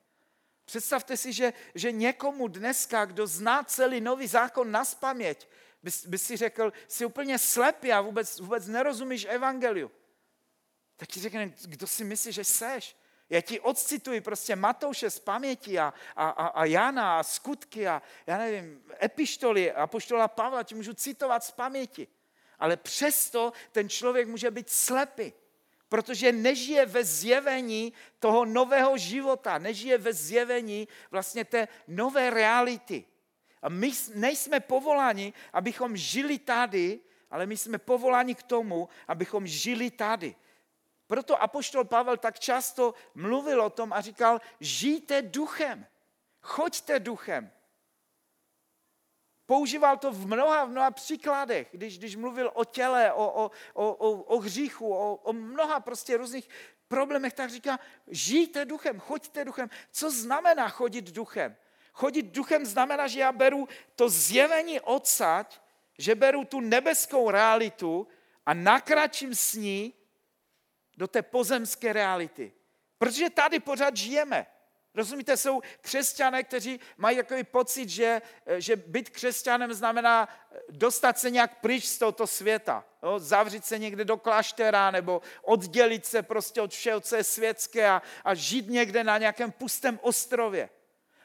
Představte 0.66 1.18
si, 1.18 1.34
že, 1.34 1.54
že 1.76 1.92
někomu 1.92 2.48
dneska, 2.48 3.06
kdo 3.06 3.28
zná 3.28 3.64
celý 3.64 4.02
nový 4.02 4.28
zákon 4.28 4.72
na 4.72 4.86
spaměť, 4.86 5.48
by, 5.84 5.92
by 6.08 6.18
si 6.18 6.38
řekl, 6.38 6.74
jsi 6.88 7.06
úplně 7.06 7.40
slepý 7.40 7.92
a 7.92 8.02
vůbec, 8.02 8.40
vůbec 8.40 8.68
nerozumíš 8.68 9.26
evangeliu. 9.30 9.92
Tak 10.98 11.10
ti 11.10 11.20
řekne, 11.20 11.54
kdo 11.66 11.88
si 11.88 12.04
myslí, 12.04 12.32
že 12.32 12.44
seš? 12.44 12.96
Já 13.30 13.42
ti 13.42 13.60
odcituji 13.60 14.22
prostě 14.22 14.56
Matouše 14.56 15.10
z 15.10 15.20
paměti 15.20 15.80
a, 15.80 15.94
a, 16.16 16.30
a, 16.30 16.48
a 16.48 16.66
Jana 16.66 17.20
a 17.20 17.24
skutky 17.24 17.88
a 17.88 18.02
já 18.28 18.38
nevím, 18.38 18.84
epištoly 19.04 19.72
a 19.72 19.88
poštola 19.88 20.28
Pavla 20.28 20.64
ti 20.64 20.76
můžu 20.76 20.94
citovat 20.94 21.44
z 21.44 21.52
paměti 21.52 22.08
ale 22.62 22.78
přesto 22.78 23.54
ten 23.72 23.90
člověk 23.90 24.28
může 24.28 24.52
být 24.52 24.70
slepý, 24.70 25.34
protože 25.90 26.32
nežije 26.32 26.86
ve 26.86 27.04
zjevení 27.04 27.94
toho 28.20 28.46
nového 28.46 28.98
života, 28.98 29.58
nežije 29.58 29.98
ve 29.98 30.14
zjevení 30.14 30.88
vlastně 31.12 31.46
té 31.46 31.68
nové 31.88 32.30
reality. 32.30 33.06
A 33.62 33.70
my 33.70 33.92
nejsme 34.14 34.60
povoláni, 34.60 35.34
abychom 35.54 35.98
žili 35.98 36.40
tady, 36.40 37.00
ale 37.32 37.46
my 37.46 37.58
jsme 37.58 37.78
povoláni 37.78 38.36
k 38.36 38.44
tomu, 38.44 38.90
abychom 39.08 39.48
žili 39.48 39.92
tady. 39.92 40.36
Proto 41.08 41.42
apoštol 41.42 41.84
Pavel 41.84 42.18
tak 42.18 42.40
často 42.40 42.94
mluvil 43.16 43.62
o 43.62 43.70
tom 43.70 43.94
a 43.94 44.02
říkal, 44.02 44.42
žijte 44.60 45.22
duchem, 45.22 45.86
choďte 46.42 47.00
duchem. 47.00 47.52
Používal 49.52 49.98
to 49.98 50.12
v 50.12 50.28
mnoha, 50.28 50.66
v 50.66 50.70
mnoha 50.70 50.92
příkladech, 50.92 51.68
když, 51.72 51.98
když 51.98 52.16
mluvil 52.16 52.52
o 52.54 52.66
těle, 52.66 53.14
o, 53.14 53.44
o, 53.44 53.52
o, 53.74 54.12
o, 54.12 54.40
hříchu, 54.40 54.94
o, 54.94 55.16
o 55.16 55.34
mnoha 55.34 55.80
prostě 55.80 56.18
různých 56.18 56.50
problémech, 56.88 57.34
tak 57.34 57.50
říká, 57.50 57.80
žijte 58.08 58.66
duchem, 58.66 59.00
choďte 59.00 59.46
duchem. 59.46 59.70
Co 59.92 60.12
znamená 60.12 60.70
chodit 60.70 61.12
duchem? 61.12 61.56
Chodit 61.94 62.22
duchem 62.22 62.66
znamená, 62.66 63.08
že 63.08 63.20
já 63.20 63.32
beru 63.32 63.68
to 63.96 64.10
zjevení 64.10 64.80
odsaď, 64.80 65.60
že 65.98 66.16
beru 66.16 66.46
tu 66.46 66.60
nebeskou 66.60 67.32
realitu 67.32 68.08
a 68.46 68.54
nakračím 68.54 69.36
s 69.36 69.54
ní 69.54 69.94
do 70.98 71.08
té 71.08 71.22
pozemské 71.22 71.94
reality. 71.94 72.54
Protože 72.98 73.30
tady 73.30 73.60
pořád 73.60 73.98
žijeme. 73.98 74.48
Rozumíte, 74.96 75.38
jsou 75.38 75.62
křesťané, 75.82 76.44
kteří 76.44 76.80
mají 76.98 77.18
takový 77.18 77.44
pocit, 77.44 77.90
že, 77.90 78.22
že 78.58 78.76
být 78.76 79.10
křesťanem 79.10 79.74
znamená 79.74 80.30
dostat 80.70 81.20
se 81.20 81.32
nějak 81.32 81.62
pryč 81.62 81.86
z 81.86 81.98
tohoto 81.98 82.28
světa. 82.28 82.86
Jo? 83.04 83.20
Zavřít 83.20 83.66
se 83.66 83.80
někde 83.80 84.06
do 84.06 84.18
kláštera 84.18 84.92
nebo 84.92 85.22
oddělit 85.42 86.06
se 86.06 86.22
prostě 86.22 86.62
od 86.62 86.72
všeho, 86.72 87.00
co 87.00 87.16
je 87.16 87.24
světské 87.24 87.90
a, 87.90 88.02
a 88.24 88.34
žít 88.34 88.70
někde 88.70 89.04
na 89.04 89.18
nějakém 89.18 89.52
pustém 89.52 90.00
ostrově. 90.02 90.70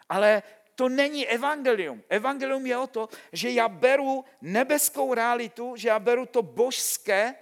Ale 0.09 0.43
to 0.75 0.89
není 0.89 1.27
evangelium. 1.27 2.03
Evangelium 2.09 2.67
je 2.67 2.79
o 2.79 2.87
to, 2.87 3.09
že 3.33 3.51
já 3.51 3.69
beru 3.69 4.25
nebeskou 4.41 5.15
realitu, 5.15 5.77
že 5.77 5.89
já 5.89 5.99
beru 5.99 6.27
to 6.27 6.43
božské 6.43 7.35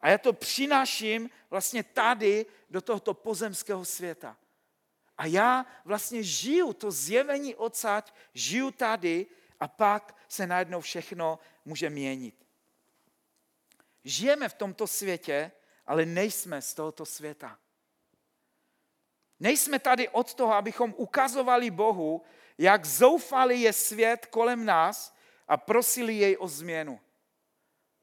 a 0.00 0.08
já 0.08 0.18
to 0.18 0.32
přináším 0.32 1.30
vlastně 1.50 1.82
tady 1.82 2.46
do 2.70 2.80
tohoto 2.80 3.14
pozemského 3.14 3.84
světa. 3.84 4.36
A 5.20 5.26
já 5.26 5.66
vlastně 5.84 6.22
žiju 6.22 6.72
to 6.72 6.90
zjevení 6.90 7.54
odsaď, 7.54 8.14
žiju 8.34 8.70
tady 8.70 9.26
a 9.60 9.68
pak 9.68 10.16
se 10.28 10.46
najednou 10.46 10.80
všechno 10.80 11.38
může 11.64 11.90
měnit. 11.90 12.46
Žijeme 14.04 14.48
v 14.48 14.54
tomto 14.54 14.86
světě, 14.86 15.52
ale 15.86 16.06
nejsme 16.06 16.62
z 16.62 16.74
tohoto 16.74 17.06
světa. 17.06 17.58
Nejsme 19.40 19.78
tady 19.78 20.08
od 20.08 20.34
toho, 20.34 20.54
abychom 20.54 20.94
ukazovali 20.96 21.70
Bohu, 21.70 22.22
jak 22.58 22.84
zoufalý 22.84 23.60
je 23.60 23.72
svět 23.72 24.26
kolem 24.26 24.64
nás 24.64 25.16
a 25.48 25.56
prosili 25.56 26.14
jej 26.14 26.36
o 26.40 26.48
změnu. 26.48 27.00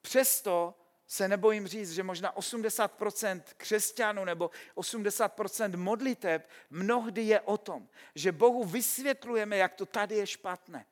Přesto 0.01 0.75
se 1.07 1.27
nebojím 1.27 1.67
říct, 1.67 1.91
že 1.91 2.03
možná 2.03 2.35
80% 2.35 3.41
křesťanů 3.57 4.25
nebo 4.25 4.51
80% 4.75 5.77
modliteb 5.77 6.49
mnohdy 6.69 7.21
je 7.21 7.41
o 7.41 7.57
tom, 7.57 7.87
že 8.15 8.31
Bohu 8.31 8.63
vysvětlujeme, 8.63 9.57
jak 9.57 9.73
to 9.73 9.85
tady 9.85 10.15
je 10.15 10.27
špatné. 10.27 10.85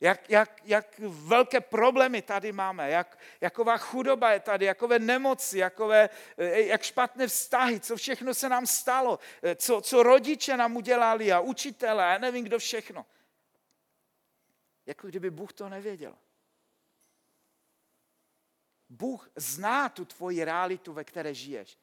Jak, 0.00 0.30
jak, 0.30 0.60
jak 0.64 0.98
velké 1.08 1.60
problémy 1.60 2.22
tady 2.22 2.52
máme, 2.52 2.90
jak, 2.90 3.18
jaková 3.40 3.78
chudoba 3.78 4.32
je 4.32 4.40
tady, 4.40 4.64
jakové 4.64 4.98
nemoci, 4.98 5.58
jakové, 5.58 6.08
eh, 6.38 6.60
jak 6.60 6.82
špatné 6.82 7.26
vztahy, 7.26 7.80
co 7.80 7.96
všechno 7.96 8.34
se 8.34 8.48
nám 8.48 8.66
stalo, 8.66 9.18
eh, 9.42 9.54
co, 9.54 9.80
co 9.80 10.02
rodiče 10.02 10.56
nám 10.56 10.76
udělali 10.76 11.32
a 11.32 11.40
učitelé, 11.40 12.04
já 12.04 12.18
nevím, 12.18 12.44
kdo 12.44 12.58
všechno. 12.58 13.06
Jako 14.86 15.08
kdyby 15.08 15.30
Bůh 15.30 15.52
to 15.52 15.68
nevěděl. 15.68 16.14
Bůh 18.90 19.30
zná 19.36 19.88
tu 19.88 20.04
tvoji 20.04 20.44
realitu, 20.44 20.92
ve 20.92 21.04
které 21.04 21.34
žiješ. 21.34 21.78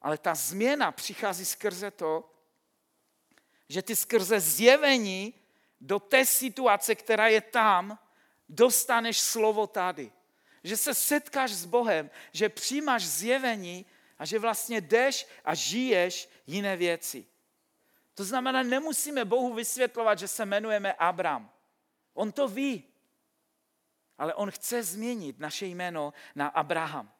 Ale 0.00 0.18
ta 0.18 0.34
změna 0.34 0.92
přichází 0.92 1.44
skrze 1.44 1.90
to, 1.90 2.34
že 3.68 3.82
ty 3.82 3.96
skrze 3.96 4.40
zjevení 4.40 5.34
do 5.80 5.98
té 5.98 6.26
situace, 6.26 6.94
která 6.94 7.28
je 7.28 7.40
tam, 7.40 7.98
dostaneš 8.48 9.20
slovo 9.20 9.66
tady. 9.66 10.12
Že 10.64 10.76
se 10.76 10.94
setkáš 10.94 11.52
s 11.52 11.64
Bohem, 11.64 12.10
že 12.32 12.48
přijímáš 12.48 13.06
zjevení 13.06 13.86
a 14.18 14.24
že 14.24 14.38
vlastně 14.38 14.80
jdeš 14.80 15.26
a 15.44 15.54
žiješ 15.54 16.28
jiné 16.46 16.76
věci. 16.76 17.26
To 18.14 18.24
znamená, 18.24 18.62
nemusíme 18.62 19.24
Bohu 19.24 19.54
vysvětlovat, 19.54 20.18
že 20.18 20.28
se 20.28 20.42
jmenujeme 20.42 20.92
Abram. 20.92 21.50
On 22.14 22.32
to 22.32 22.48
ví 22.48 22.89
ale 24.20 24.34
on 24.34 24.50
chce 24.50 24.82
změnit 24.82 25.38
naše 25.38 25.66
jméno 25.66 26.12
na 26.34 26.48
Abraham. 26.48 27.12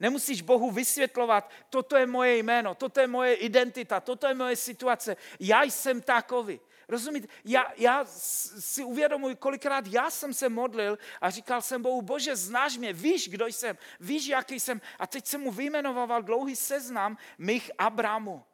Nemusíš 0.00 0.42
Bohu 0.42 0.70
vysvětlovat, 0.70 1.50
toto 1.70 1.96
je 1.96 2.06
moje 2.06 2.36
jméno, 2.36 2.74
toto 2.74 3.00
je 3.00 3.06
moje 3.06 3.34
identita, 3.34 4.00
toto 4.00 4.26
je 4.26 4.34
moje 4.34 4.56
situace. 4.56 5.16
Já 5.40 5.62
jsem 5.62 6.02
takový. 6.02 6.60
Rozumíte? 6.88 7.28
Já, 7.44 7.72
já 7.76 8.04
si 8.04 8.84
uvědomuji, 8.84 9.36
kolikrát 9.36 9.86
já 9.86 10.10
jsem 10.10 10.34
se 10.34 10.48
modlil 10.48 10.98
a 11.20 11.30
říkal 11.30 11.62
jsem 11.62 11.82
Bohu, 11.82 12.02
bože, 12.02 12.36
znáš 12.36 12.76
mě, 12.76 12.92
víš, 12.92 13.28
kdo 13.28 13.46
jsem, 13.46 13.78
víš, 14.00 14.26
jaký 14.26 14.60
jsem. 14.60 14.80
A 14.98 15.06
teď 15.06 15.26
jsem 15.26 15.40
mu 15.40 15.50
vyjmenoval 15.50 16.22
dlouhý 16.22 16.56
seznam 16.56 17.18
mých 17.38 17.70
Abramu, 17.78 18.44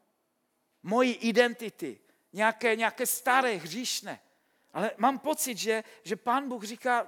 mojí 0.82 1.14
identity, 1.14 2.00
nějaké, 2.32 2.76
nějaké 2.76 3.06
staré, 3.06 3.56
hříšné. 3.56 4.20
Ale 4.72 4.90
mám 4.96 5.18
pocit, 5.18 5.58
že, 5.58 5.84
že 6.02 6.16
pán 6.16 6.48
Bůh 6.48 6.64
říká, 6.64 7.06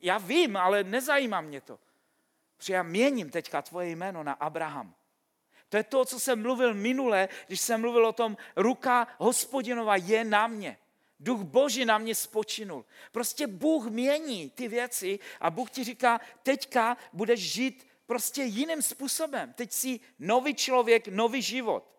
já 0.00 0.18
vím, 0.18 0.56
ale 0.56 0.84
nezajímá 0.84 1.40
mě 1.40 1.60
to. 1.60 1.78
Protože 2.56 2.74
já 2.74 2.82
měním 2.82 3.30
teďka 3.30 3.62
tvoje 3.62 3.88
jméno 3.88 4.22
na 4.22 4.32
Abraham. 4.32 4.94
To 5.68 5.76
je 5.76 5.82
to, 5.82 6.04
co 6.04 6.20
jsem 6.20 6.42
mluvil 6.42 6.74
minule, 6.74 7.28
když 7.46 7.60
jsem 7.60 7.80
mluvil 7.80 8.06
o 8.06 8.12
tom, 8.12 8.36
ruka 8.56 9.06
hospodinova 9.18 9.96
je 9.96 10.24
na 10.24 10.46
mě. 10.46 10.78
Duch 11.20 11.40
Boží 11.40 11.84
na 11.84 11.98
mě 11.98 12.14
spočinul. 12.14 12.84
Prostě 13.12 13.46
Bůh 13.46 13.86
mění 13.86 14.50
ty 14.50 14.68
věci 14.68 15.18
a 15.40 15.50
Bůh 15.50 15.70
ti 15.70 15.84
říká, 15.84 16.20
teďka 16.42 16.96
budeš 17.12 17.40
žít 17.40 17.86
prostě 18.06 18.42
jiným 18.42 18.82
způsobem. 18.82 19.52
Teď 19.52 19.72
jsi 19.72 20.00
nový 20.18 20.54
člověk, 20.54 21.08
nový 21.08 21.42
život. 21.42 21.94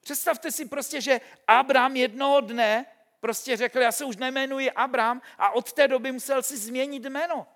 Představte 0.00 0.52
si 0.52 0.68
prostě, 0.68 1.00
že 1.00 1.20
Abraham 1.46 1.96
jednoho 1.96 2.40
dne 2.40 2.86
prostě 3.22 3.56
řekl, 3.56 3.78
já 3.78 3.92
se 3.92 4.04
už 4.04 4.16
nejmenuji 4.16 4.70
Abram 4.70 5.22
a 5.38 5.50
od 5.50 5.72
té 5.72 5.88
doby 5.88 6.12
musel 6.12 6.42
si 6.42 6.58
změnit 6.58 7.04
jméno. 7.04 7.46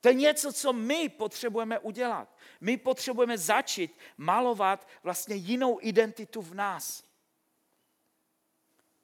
To 0.00 0.08
je 0.08 0.14
něco, 0.14 0.52
co 0.52 0.72
my 0.72 1.08
potřebujeme 1.08 1.78
udělat. 1.78 2.36
My 2.60 2.76
potřebujeme 2.76 3.38
začít 3.38 3.98
malovat 4.16 4.88
vlastně 5.02 5.34
jinou 5.34 5.78
identitu 5.82 6.42
v 6.42 6.54
nás. 6.54 7.04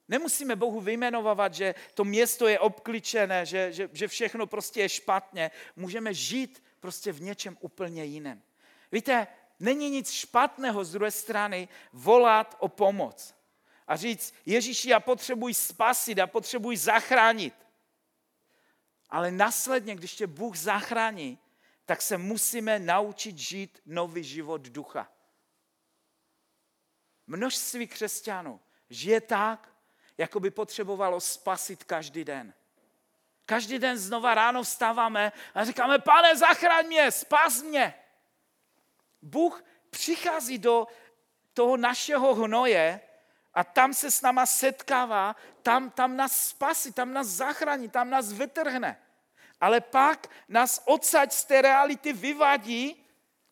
Nemusíme 0.07 0.55
Bohu 0.55 0.81
vyjmenovat, 0.81 1.53
že 1.53 1.75
to 1.93 2.03
město 2.03 2.47
je 2.47 2.59
obkličené, 2.59 3.45
že, 3.45 3.71
že, 3.71 3.89
že 3.93 4.07
všechno 4.07 4.47
prostě 4.47 4.81
je 4.81 4.89
špatně. 4.89 5.51
Můžeme 5.75 6.13
žít 6.13 6.63
prostě 6.79 7.11
v 7.11 7.21
něčem 7.21 7.57
úplně 7.59 8.05
jiném. 8.05 8.41
Víte, 8.91 9.27
není 9.59 9.89
nic 9.89 10.11
špatného 10.11 10.83
z 10.83 10.91
druhé 10.91 11.11
strany 11.11 11.67
volat 11.93 12.55
o 12.59 12.67
pomoc 12.67 13.36
a 13.87 13.95
říct, 13.95 14.33
Ježíši, 14.45 14.89
já 14.89 14.99
potřebuji 14.99 15.53
spasit, 15.53 16.17
já 16.17 16.27
potřebuji 16.27 16.77
zachránit. 16.77 17.53
Ale 19.09 19.31
následně, 19.31 19.95
když 19.95 20.15
tě 20.15 20.27
Bůh 20.27 20.55
zachrání, 20.57 21.39
tak 21.85 22.01
se 22.01 22.17
musíme 22.17 22.79
naučit 22.79 23.37
žít 23.37 23.81
nový 23.85 24.23
život 24.23 24.61
ducha. 24.61 25.11
Množství 27.27 27.87
křesťanů 27.87 28.59
žije 28.89 29.21
tak, 29.21 29.69
jako 30.17 30.39
by 30.39 30.51
potřebovalo 30.51 31.19
spasit 31.19 31.83
každý 31.83 32.23
den. 32.23 32.53
Každý 33.45 33.79
den 33.79 33.97
znova 33.97 34.33
ráno 34.33 34.63
vstáváme 34.63 35.31
a 35.53 35.65
říkáme, 35.65 35.99
pane, 35.99 36.35
zachraň 36.35 36.87
mě, 36.87 37.11
spas 37.11 37.61
mě. 37.61 37.93
Bůh 39.21 39.63
přichází 39.89 40.57
do 40.57 40.87
toho 41.53 41.77
našeho 41.77 42.35
hnoje 42.35 43.01
a 43.57 43.63
tam 43.63 43.93
se 43.93 44.11
s 44.11 44.21
náma 44.21 44.45
setkává, 44.45 45.35
tam, 45.61 45.89
tam 45.89 46.17
nás 46.17 46.49
spasí, 46.49 46.93
tam 46.93 47.13
nás 47.13 47.27
zachrání, 47.27 47.89
tam 47.89 48.09
nás 48.09 48.31
vytrhne. 48.31 49.01
Ale 49.61 49.81
pak 49.81 50.29
nás 50.49 50.81
odsaď 50.85 51.31
z 51.31 51.43
té 51.43 51.61
reality 51.61 52.13
vyvadí 52.13 53.05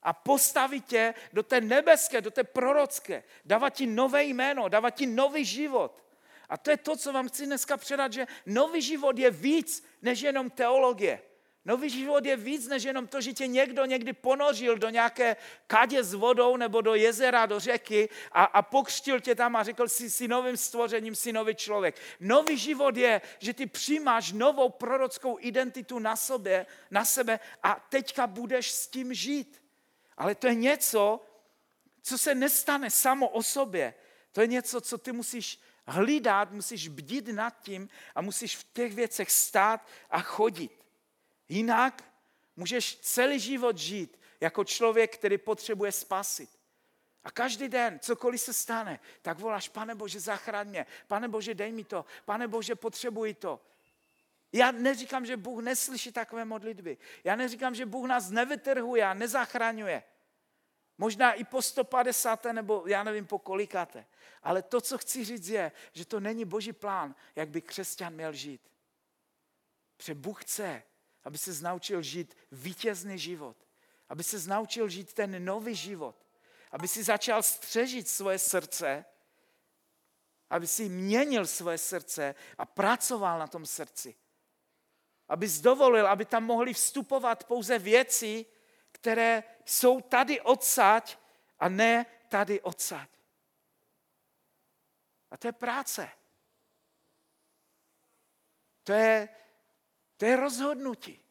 a 0.04 0.14
postaví 0.14 0.82
tě 0.82 1.14
do 1.34 1.44
té 1.44 1.62
nebeské, 1.62 2.22
do 2.22 2.32
té 2.32 2.44
prorocké. 2.44 3.24
Dává 3.46 3.70
ti 3.70 3.88
nové 3.88 4.24
jméno, 4.24 4.70
dává 4.70 4.90
ti 4.90 5.08
nový 5.08 5.46
život. 5.46 6.06
A 6.50 6.58
to 6.58 6.70
je 6.70 6.78
to, 6.78 6.98
co 6.98 7.14
vám 7.14 7.28
chci 7.28 7.46
dneska 7.46 7.78
předat, 7.78 8.14
že 8.14 8.28
nový 8.46 8.82
život 8.82 9.18
je 9.18 9.32
víc 9.32 9.86
než 10.02 10.22
jenom 10.22 10.50
teologie. 10.50 11.22
Nový 11.66 11.90
život 11.90 12.26
je 12.26 12.38
víc 12.38 12.68
než 12.68 12.84
jenom 12.84 13.08
to, 13.08 13.22
že 13.22 13.34
tě 13.34 13.48
někdo 13.48 13.86
někdy 13.86 14.14
ponořil 14.14 14.78
do 14.78 14.90
nějaké 14.90 15.36
kadě 15.68 16.04
s 16.04 16.14
vodou 16.14 16.58
nebo 16.58 16.82
do 16.82 16.96
jezera, 16.96 17.46
do 17.46 17.60
řeky 17.60 18.10
a, 18.32 18.44
a 18.44 18.62
pokřtil 18.62 19.20
tě 19.20 19.36
tam 19.36 19.56
a 19.56 19.64
řekl 19.64 19.88
si, 19.88 20.10
si 20.10 20.28
novým 20.28 20.58
stvořením, 20.58 21.16
si 21.16 21.34
nový 21.34 21.56
člověk. 21.56 21.96
Nový 22.20 22.58
život 22.58 22.98
je, 22.98 23.22
že 23.40 23.54
ty 23.54 23.66
přijímáš 23.66 24.32
novou 24.32 24.70
prorockou 24.70 25.38
identitu 25.40 26.00
na, 26.00 26.16
sobě, 26.16 26.66
na 26.92 27.06
sebe 27.06 27.40
a 27.64 27.86
teďka 27.90 28.28
budeš 28.28 28.72
s 28.72 28.88
tím 28.88 29.14
žít. 29.14 29.62
Ale 30.18 30.36
to 30.36 30.48
je 30.48 30.56
něco, 30.56 31.26
co 32.02 32.18
se 32.18 32.36
nestane 32.36 32.90
samo 32.90 33.30
o 33.30 33.44
sobě. 33.44 33.94
To 34.32 34.42
je 34.42 34.48
něco, 34.48 34.82
co 34.82 34.98
ty 34.98 35.12
musíš 35.12 35.60
hlídat, 35.88 36.52
musíš 36.52 36.88
bdít 36.88 37.28
nad 37.28 37.60
tím 37.62 37.90
a 38.16 38.22
musíš 38.22 38.58
v 38.58 38.66
těch 38.74 38.94
věcech 38.94 39.32
stát 39.32 39.88
a 40.10 40.22
chodit. 40.22 40.85
Jinak 41.50 42.04
můžeš 42.56 42.96
celý 42.96 43.40
život 43.40 43.78
žít 43.78 44.20
jako 44.42 44.64
člověk, 44.64 45.18
který 45.18 45.38
potřebuje 45.38 45.92
spasit. 45.92 46.50
A 47.24 47.32
každý 47.32 47.68
den, 47.68 48.00
cokoliv 48.00 48.42
se 48.42 48.54
stane, 48.54 49.00
tak 49.22 49.40
voláš, 49.40 49.70
pane 49.70 49.96
Bože, 49.96 50.20
zachraň 50.20 50.68
mě, 50.68 50.86
pane 51.08 51.28
Bože, 51.28 51.54
dej 51.54 51.72
mi 51.72 51.84
to, 51.84 52.06
pane 52.26 52.48
Bože, 52.48 52.76
potřebuji 52.76 53.34
to. 53.34 53.62
Já 54.54 54.72
neříkám, 54.72 55.26
že 55.26 55.38
Bůh 55.38 55.64
neslyší 55.64 56.12
takové 56.12 56.46
modlitby. 56.46 56.98
Já 57.24 57.36
neříkám, 57.36 57.76
že 57.76 57.86
Bůh 57.86 58.08
nás 58.08 58.30
nevytrhuje 58.30 59.06
a 59.06 59.14
nezachraňuje. 59.14 60.04
Možná 60.98 61.34
i 61.34 61.44
po 61.44 61.62
150. 61.62 62.46
nebo 62.46 62.84
já 62.88 63.04
nevím 63.04 63.26
po 63.26 63.40
kolikáte. 63.40 64.06
Ale 64.44 64.62
to, 64.62 64.82
co 64.82 64.98
chci 64.98 65.26
říct, 65.26 65.48
je, 65.48 65.72
že 65.94 66.06
to 66.06 66.20
není 66.20 66.46
boží 66.46 66.74
plán, 66.74 67.16
jak 67.36 67.50
by 67.50 67.62
křesťan 67.62 68.14
měl 68.14 68.34
žít. 68.34 68.62
Protože 69.98 70.14
Bůh 70.14 70.44
chce, 70.44 70.84
aby 71.26 71.38
se 71.38 71.64
naučil 71.64 72.02
žít 72.02 72.38
vítězný 72.52 73.20
život. 73.20 73.58
Aby 74.10 74.24
se 74.24 74.50
naučil 74.50 74.90
žít 74.90 75.14
ten 75.14 75.46
nový 75.46 75.76
život. 75.76 76.16
Aby 76.72 76.88
si 76.88 77.04
začal 77.04 77.44
střežit 77.44 78.10
svoje 78.10 78.40
srdce, 78.40 79.06
aby 80.50 80.68
si 80.68 80.90
měnil 80.90 81.48
svoje 81.48 81.78
srdce 81.78 82.36
a 82.58 82.66
pracoval 82.66 83.40
na 83.40 83.48
tom 83.48 83.66
srdci. 83.66 84.16
Aby 85.28 85.50
dovolil, 85.62 86.08
aby 86.08 86.26
tam 86.26 86.44
mohly 86.44 86.74
vstupovat 86.74 87.44
pouze 87.44 87.80
věci, 87.80 88.46
které 88.92 89.44
jsou 89.66 90.02
tady 90.02 90.42
odsaď 90.42 91.18
a 91.60 91.70
ne 91.70 92.06
tady 92.30 92.62
odsaď. 92.62 93.10
A 95.32 95.38
to 95.38 95.48
je 95.48 95.52
práce. 95.52 96.10
To 98.84 98.94
je 98.94 99.30
to 100.18 100.26
je 100.26 100.36
rozhodnutí. 100.36 101.26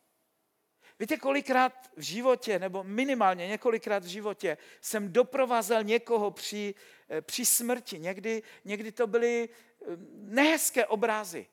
Víte, 0.99 1.17
kolikrát 1.17 1.73
v 1.97 2.03
životě, 2.03 2.59
nebo 2.59 2.85
minimálně 2.85 3.49
několikrát 3.49 4.05
v 4.05 4.07
životě, 4.07 4.57
jsem 4.81 5.13
doprovázel 5.13 5.85
někoho 5.85 6.31
při, 6.31 6.75
eh, 7.09 7.23
při 7.23 7.47
smrti. 7.47 7.99
Někdy, 7.99 8.43
někdy 8.65 8.93
to 8.93 9.07
byly 9.07 9.49
eh, 9.49 9.87
nehezké 10.15 10.87
obrazy. 10.87 11.47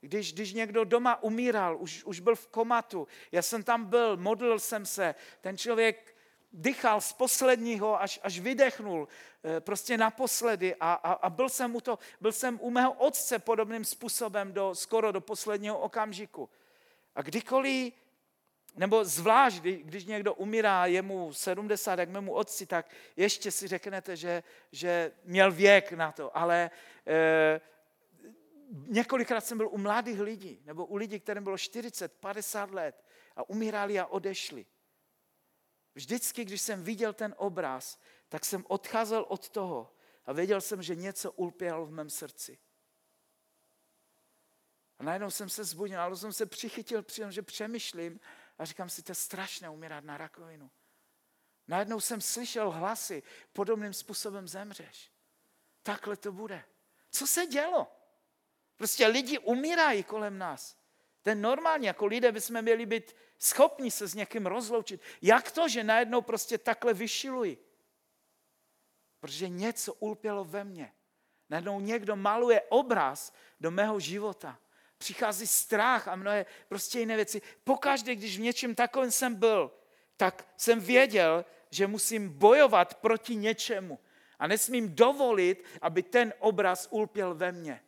Když, 0.00 0.32
když 0.32 0.52
někdo 0.52 0.84
doma 0.84 1.22
umíral, 1.22 1.76
už, 1.78 2.04
už 2.04 2.20
byl 2.20 2.36
v 2.36 2.46
komatu, 2.46 3.08
já 3.32 3.42
jsem 3.42 3.62
tam 3.62 3.84
byl, 3.84 4.16
modlil 4.16 4.58
jsem 4.58 4.86
se, 4.86 5.14
ten 5.40 5.58
člověk 5.58 6.16
dychal 6.52 7.00
z 7.00 7.12
posledního, 7.12 8.02
až, 8.02 8.20
až 8.22 8.38
vydechnul, 8.38 9.08
eh, 9.44 9.60
prostě 9.60 9.98
naposledy 9.98 10.74
a, 10.80 10.92
a, 10.92 11.12
a 11.12 11.30
byl, 11.30 11.48
jsem 11.48 11.74
u 11.74 11.80
to, 11.80 11.98
byl 12.20 12.32
jsem 12.32 12.58
u 12.62 12.70
mého 12.70 12.92
otce 12.92 13.38
podobným 13.38 13.84
způsobem 13.84 14.52
do, 14.52 14.74
skoro 14.74 15.12
do 15.12 15.20
posledního 15.20 15.78
okamžiku. 15.78 16.48
A 17.16 17.22
kdykoliv, 17.22 17.94
nebo 18.76 19.04
zvlášť, 19.04 19.62
když 19.62 20.04
někdo 20.04 20.34
umírá, 20.34 20.86
je 20.86 21.02
mu 21.02 21.32
70, 21.32 21.98
jak 21.98 22.08
mému 22.08 22.32
otci, 22.32 22.66
tak 22.66 22.90
ještě 23.16 23.50
si 23.50 23.68
řeknete, 23.68 24.16
že, 24.16 24.42
že 24.72 25.12
měl 25.24 25.52
věk 25.52 25.92
na 25.92 26.12
to. 26.12 26.36
Ale 26.36 26.70
e, 27.06 27.60
několikrát 28.86 29.40
jsem 29.40 29.58
byl 29.58 29.68
u 29.68 29.78
mladých 29.78 30.20
lidí, 30.20 30.62
nebo 30.64 30.86
u 30.86 30.96
lidí, 30.96 31.20
kterým 31.20 31.44
bylo 31.44 31.58
40, 31.58 32.12
50 32.12 32.70
let 32.70 33.04
a 33.36 33.48
umírali 33.48 33.98
a 33.98 34.06
odešli. 34.06 34.66
Vždycky, 35.94 36.44
když 36.44 36.60
jsem 36.60 36.82
viděl 36.82 37.12
ten 37.12 37.34
obraz, 37.38 37.98
tak 38.28 38.44
jsem 38.44 38.64
odcházel 38.68 39.24
od 39.28 39.48
toho 39.48 39.92
a 40.26 40.32
věděl 40.32 40.60
jsem, 40.60 40.82
že 40.82 40.94
něco 40.94 41.32
ulpělo 41.32 41.86
v 41.86 41.90
mém 41.90 42.10
srdci. 42.10 42.58
A 44.98 45.02
najednou 45.02 45.30
jsem 45.30 45.48
se 45.48 45.64
zbudil, 45.64 46.00
ale 46.00 46.16
jsem 46.16 46.32
se 46.32 46.46
přichytil 46.46 47.02
při 47.02 47.20
tom, 47.20 47.32
že 47.32 47.42
přemýšlím 47.42 48.20
a 48.58 48.64
říkám 48.64 48.90
si, 48.90 49.02
to 49.02 49.10
je 49.10 49.14
strašné 49.14 49.70
umírat 49.70 50.04
na 50.04 50.16
rakovinu. 50.16 50.70
Najednou 51.68 52.00
jsem 52.00 52.20
slyšel 52.20 52.70
hlasy, 52.70 53.22
podobným 53.52 53.92
způsobem 53.92 54.48
zemřeš. 54.48 55.12
Takhle 55.82 56.16
to 56.16 56.32
bude. 56.32 56.64
Co 57.10 57.26
se 57.26 57.46
dělo? 57.46 57.92
Prostě 58.76 59.06
lidi 59.06 59.38
umírají 59.38 60.02
kolem 60.02 60.38
nás. 60.38 60.76
To 61.22 61.30
je 61.30 61.34
normální, 61.34 61.86
jako 61.86 62.06
lidé 62.06 62.32
bychom 62.32 62.62
měli 62.62 62.86
být 62.86 63.16
schopni 63.38 63.90
se 63.90 64.06
s 64.06 64.14
někým 64.14 64.46
rozloučit. 64.46 65.00
Jak 65.22 65.50
to, 65.50 65.68
že 65.68 65.84
najednou 65.84 66.20
prostě 66.20 66.58
takhle 66.58 66.94
vyšilují? 66.94 67.58
Protože 69.20 69.48
něco 69.48 69.94
ulpělo 69.94 70.44
ve 70.44 70.64
mně. 70.64 70.92
Najednou 71.50 71.80
někdo 71.80 72.16
maluje 72.16 72.62
obraz 72.68 73.32
do 73.60 73.70
mého 73.70 74.00
života 74.00 74.58
přichází 74.98 75.46
strach 75.46 76.08
a 76.08 76.16
mnohé 76.16 76.46
prostě 76.68 76.98
jiné 76.98 77.16
věci. 77.16 77.42
Pokaždé, 77.64 78.14
když 78.14 78.36
v 78.36 78.40
něčem 78.40 78.74
takovém 78.74 79.10
jsem 79.10 79.34
byl, 79.34 79.72
tak 80.16 80.46
jsem 80.56 80.80
věděl, 80.80 81.44
že 81.70 81.86
musím 81.86 82.28
bojovat 82.28 82.94
proti 82.94 83.36
něčemu. 83.36 83.98
A 84.38 84.46
nesmím 84.46 84.94
dovolit, 84.94 85.64
aby 85.82 86.02
ten 86.02 86.32
obraz 86.38 86.88
ulpěl 86.90 87.34
ve 87.34 87.52
mně. 87.52 87.80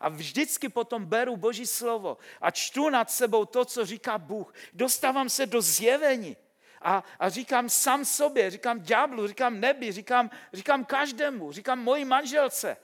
A 0.00 0.08
vždycky 0.08 0.68
potom 0.68 1.04
beru 1.04 1.36
Boží 1.36 1.66
slovo 1.66 2.18
a 2.40 2.50
čtu 2.50 2.90
nad 2.90 3.10
sebou 3.10 3.44
to, 3.44 3.64
co 3.64 3.86
říká 3.86 4.18
Bůh. 4.18 4.54
Dostávám 4.72 5.28
se 5.28 5.46
do 5.46 5.62
zjevení. 5.62 6.36
A, 6.82 7.04
a 7.18 7.28
říkám 7.28 7.68
sám 7.68 8.04
sobě, 8.04 8.50
říkám 8.50 8.80
ďáblu, 8.80 9.26
říkám 9.26 9.60
nebi, 9.60 9.92
říkám, 9.92 10.30
říkám 10.52 10.84
každému, 10.84 11.52
říkám 11.52 11.78
mojí 11.78 12.04
manželce, 12.04 12.76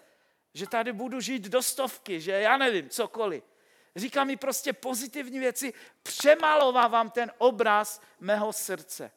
že 0.55 0.67
tady 0.67 0.93
budu 0.93 1.21
žít 1.21 1.43
do 1.43 1.63
stovky, 1.63 2.21
že 2.21 2.33
já 2.33 2.57
nevím, 2.57 2.89
cokoliv. 2.89 3.45
Říká 3.97 4.25
mi 4.25 4.37
prostě 4.37 4.73
pozitivní 4.73 5.39
věci, 5.39 5.73
přemalovávám 6.03 7.11
ten 7.11 7.33
obraz 7.39 8.01
mého 8.21 8.53
srdce. 8.53 9.11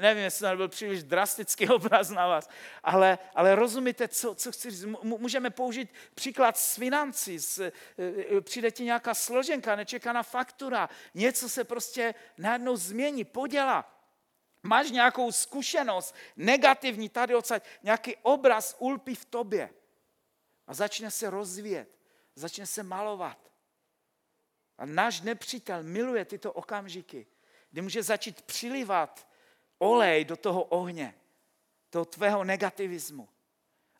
Nevím, 0.00 0.22
jestli 0.24 0.48
to 0.50 0.56
byl 0.56 0.68
příliš 0.68 1.02
drastický 1.02 1.68
obraz 1.78 2.10
na 2.10 2.26
vás, 2.26 2.48
ale, 2.82 3.18
ale 3.34 3.54
rozumíte, 3.54 4.08
co, 4.08 4.34
co 4.34 4.52
chci 4.52 4.70
říct. 4.70 4.84
Můžeme 5.02 5.50
použít 5.50 5.88
příklad 6.14 6.58
s 6.58 6.74
financí. 6.74 7.38
S, 7.38 7.58
e, 7.58 7.72
e, 8.36 8.40
přijde 8.40 8.70
ti 8.70 8.84
nějaká 8.84 9.14
složenka, 9.14 9.76
nečekaná 9.76 10.22
faktura, 10.22 10.88
něco 11.14 11.48
se 11.48 11.64
prostě 11.64 12.14
najednou 12.38 12.76
změní, 12.76 13.24
podělá. 13.24 13.90
Máš 14.62 14.90
nějakou 14.90 15.32
zkušenost 15.32 16.14
negativní 16.36 17.08
tady 17.08 17.34
odsaď, 17.34 17.64
nějaký 17.82 18.16
obraz 18.16 18.76
ulpí 18.78 19.14
v 19.14 19.24
tobě 19.24 19.70
a 20.66 20.74
začne 20.74 21.10
se 21.10 21.30
rozvíjet 21.30 21.88
začne 22.34 22.66
se 22.66 22.82
malovat. 22.82 23.38
A 24.78 24.86
náš 24.86 25.20
nepřítel 25.20 25.82
miluje 25.82 26.24
tyto 26.24 26.52
okamžiky, 26.52 27.26
kdy 27.70 27.80
může 27.80 28.02
začít 28.02 28.42
přilivat 28.42 29.28
olej 29.78 30.24
do 30.24 30.36
toho 30.36 30.64
ohně, 30.64 31.14
toho 31.90 32.04
tvého 32.04 32.44
negativismu. 32.44 33.28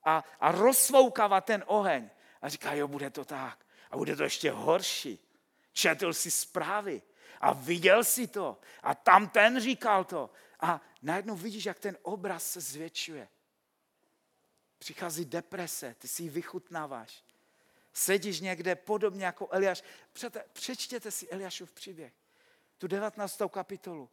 A, 0.05 0.25
a 0.41 0.53
rozfoukávat 0.53 1.45
ten 1.45 1.65
oheň. 1.67 2.11
A 2.43 2.49
říká, 2.49 2.75
jo, 2.75 2.89
bude 2.89 3.11
to 3.11 3.25
tak. 3.25 3.67
A 3.91 3.97
bude 3.97 4.17
to 4.17 4.23
ještě 4.23 4.51
horší. 4.51 5.19
Četl 5.73 6.13
si 6.13 6.31
zprávy 6.31 7.03
a 7.41 7.53
viděl 7.53 8.05
si 8.05 8.27
to. 8.27 8.61
A 8.83 8.95
tam 8.95 9.29
ten 9.29 9.61
říkal 9.61 10.05
to. 10.05 10.31
A 10.61 10.81
najednou 11.03 11.37
vidíš, 11.37 11.67
jak 11.67 11.79
ten 11.79 11.97
obraz 12.03 12.53
se 12.53 12.61
zvětšuje. 12.61 13.29
Přichází 14.79 15.25
deprese, 15.25 15.95
ty 15.99 16.09
si 16.09 16.23
ji 16.23 16.29
vychutnáváš 16.29 17.24
sedíš 17.95 18.41
někde 18.41 18.75
podobně 18.75 19.25
jako 19.25 19.49
Eliáš. 19.51 19.83
Přečtěte 20.53 21.11
si 21.11 21.29
Eliášův 21.29 21.73
příběh, 21.73 22.13
tu 22.79 22.87
19. 22.87 23.43
kapitolu. 23.51 24.11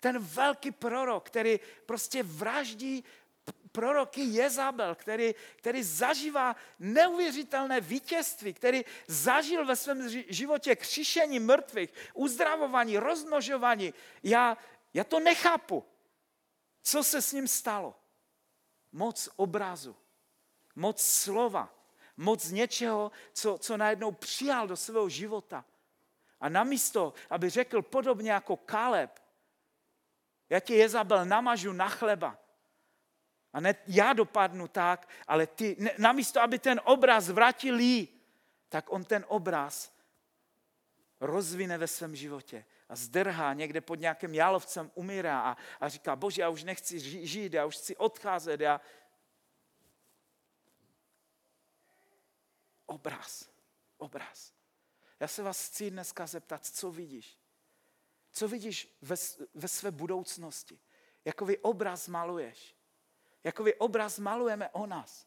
Ten 0.00 0.18
velký 0.18 0.70
prorok, 0.70 1.26
který 1.26 1.60
prostě 1.86 2.22
vraždí 2.22 3.04
proroky 3.72 4.20
Jezabel, 4.20 4.94
který, 4.94 5.34
který 5.56 5.82
zažívá 5.82 6.56
neuvěřitelné 6.78 7.80
vítězství, 7.80 8.54
který 8.54 8.84
zažil 9.06 9.66
ve 9.66 9.76
svém 9.76 10.08
životě 10.28 10.76
křišení 10.76 11.38
mrtvých, 11.38 11.92
uzdravování, 12.14 12.98
rozmnožování. 12.98 13.94
Já, 14.22 14.58
já 14.94 15.04
to 15.04 15.20
nechápu. 15.20 15.84
Co 16.82 17.04
se 17.04 17.22
s 17.22 17.32
ním 17.32 17.48
stalo? 17.48 17.94
Moc 18.92 19.28
obrazu, 19.36 19.96
moc 20.76 21.02
slova, 21.02 21.79
moc 22.20 22.50
něčeho, 22.50 23.12
co, 23.32 23.58
co 23.58 23.76
najednou 23.76 24.12
přijal 24.12 24.68
do 24.68 24.76
svého 24.76 25.08
života. 25.08 25.64
A 26.40 26.48
namísto, 26.48 27.14
aby 27.30 27.50
řekl 27.50 27.82
podobně 27.82 28.32
jako 28.32 28.56
Kaleb, 28.56 29.20
já 30.48 30.60
tě 30.60 30.74
Jezabel 30.74 31.24
namažu 31.24 31.72
na 31.72 31.88
chleba. 31.88 32.38
A 33.52 33.60
ne 33.60 33.74
já 33.86 34.12
dopadnu 34.12 34.68
tak, 34.68 35.08
ale 35.26 35.46
ty, 35.46 35.76
ne, 35.78 35.90
namísto, 35.98 36.40
aby 36.40 36.58
ten 36.58 36.80
obraz 36.84 37.28
vrátil 37.28 37.80
jí, 37.80 38.08
tak 38.68 38.92
on 38.92 39.04
ten 39.04 39.24
obraz 39.28 39.92
rozvine 41.20 41.78
ve 41.78 41.86
svém 41.86 42.16
životě 42.16 42.64
a 42.88 42.96
zdrhá 42.96 43.54
někde 43.54 43.80
pod 43.80 44.00
nějakým 44.00 44.34
jalovcem, 44.34 44.90
umírá 44.94 45.40
a, 45.40 45.56
a 45.80 45.88
říká, 45.88 46.16
bože, 46.16 46.42
já 46.42 46.48
už 46.48 46.64
nechci 46.64 47.00
žít, 47.26 47.54
já 47.54 47.66
už 47.66 47.76
chci 47.76 47.96
odcházet, 47.96 48.60
já... 48.60 48.80
Obraz, 52.90 53.48
obraz. 53.98 54.52
Já 55.20 55.28
se 55.28 55.42
vás 55.42 55.66
chci 55.66 55.90
dneska 55.90 56.26
zeptat, 56.26 56.66
co 56.66 56.90
vidíš? 56.90 57.38
Co 58.32 58.48
vidíš 58.48 58.96
ve, 59.02 59.16
ve 59.54 59.68
své 59.68 59.90
budoucnosti? 59.90 60.80
Jakový 61.24 61.58
obraz 61.58 62.08
maluješ? 62.08 62.76
Jakový 63.44 63.74
obraz 63.74 64.18
malujeme 64.18 64.68
o 64.68 64.86
nás? 64.86 65.26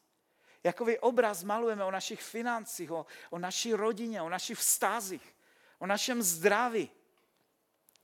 Jakový 0.64 0.98
obraz 0.98 1.42
malujeme 1.42 1.84
o 1.84 1.90
našich 1.90 2.22
financích, 2.22 2.90
o, 2.90 3.06
o 3.30 3.38
naší 3.38 3.74
rodině, 3.74 4.22
o 4.22 4.28
našich 4.28 4.58
vztazích, 4.58 5.36
o 5.78 5.86
našem 5.86 6.22
zdraví, 6.22 6.90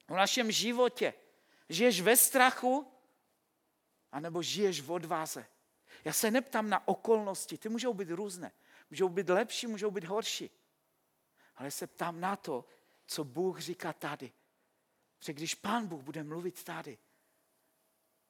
o 0.09 0.17
našem 0.17 0.51
životě? 0.51 1.15
Žiješ 1.69 2.01
ve 2.01 2.17
strachu, 2.17 2.93
anebo 4.13 4.43
žiješ 4.43 4.81
v 4.81 4.93
odvaze? 4.93 5.47
Já 6.05 6.13
se 6.13 6.31
neptám 6.31 6.71
na 6.71 6.89
okolnosti, 6.89 7.59
ty 7.59 7.69
můžou 7.69 7.95
být 7.95 8.11
různé. 8.11 8.53
Můžou 8.91 9.09
být 9.09 9.29
lepší, 9.29 9.67
můžou 9.67 9.91
být 9.91 10.05
horší. 10.05 10.51
Ale 11.57 11.71
se 11.71 11.87
ptám 11.87 12.21
na 12.21 12.37
to, 12.37 12.65
co 13.07 13.25
Bůh 13.25 13.61
říká 13.61 13.93
tady. 13.93 14.33
Protože 15.19 15.33
když 15.33 15.55
Pán 15.55 15.87
Bůh 15.87 16.03
bude 16.03 16.23
mluvit 16.23 16.65
tady 16.65 16.99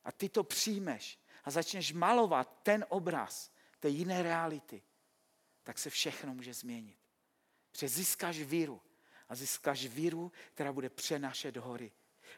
a 0.04 0.12
ty 0.12 0.28
to 0.28 0.44
přijmeš 0.44 1.18
a 1.44 1.50
začneš 1.50 1.92
malovat 1.92 2.60
ten 2.62 2.86
obraz 2.88 3.52
té 3.78 3.88
jiné 3.88 4.22
reality, 4.22 4.82
tak 5.62 5.78
se 5.78 5.90
všechno 5.90 6.34
může 6.34 6.54
změnit. 6.54 6.98
Protože 7.70 7.88
získáš 7.88 8.38
víru 8.38 8.82
a 9.28 9.34
získáš 9.34 9.86
víru, 9.86 10.32
která 10.54 10.72
bude 10.72 10.90
přenášet 10.90 11.56
hory. 11.56 11.92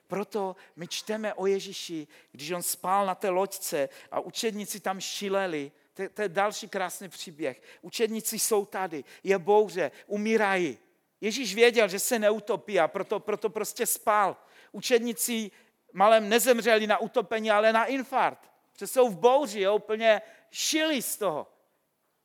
Proto 0.07 0.57
my 0.77 0.89
čteme 0.89 1.35
o 1.35 1.47
Ježíši, 1.47 2.09
když 2.31 2.51
on 2.51 2.63
spál 2.63 3.07
na 3.07 3.15
té 3.15 3.29
loďce 3.29 3.89
a 4.11 4.21
učedníci 4.21 4.81
tam 4.81 5.01
šileli. 5.01 5.73
To, 5.95 6.09
to 6.09 6.23
je 6.23 6.29
další 6.29 6.69
krásný 6.69 7.09
příběh. 7.09 7.63
Učedníci 7.83 8.39
jsou 8.39 8.65
tady, 8.65 9.05
je 9.25 9.39
bouře, 9.39 9.91
umírají. 10.07 10.79
Ježíš 11.21 11.55
věděl, 11.55 11.89
že 11.89 11.99
se 11.99 12.19
neutopí 12.19 12.81
a 12.81 12.89
proto, 12.89 13.21
proto 13.21 13.51
prostě 13.51 13.87
spál. 13.87 14.37
Učedníci 14.73 15.51
malem 15.93 16.29
nezemřeli 16.29 16.87
na 16.87 16.99
utopení, 16.99 17.51
ale 17.51 17.73
na 17.73 17.85
infarkt. 17.85 18.51
Že 18.79 18.87
jsou 18.87 19.09
v 19.09 19.19
bouři, 19.19 19.61
jo, 19.61 19.77
úplně 19.77 20.23
šili 20.51 21.03
z 21.03 21.17
toho. 21.17 21.53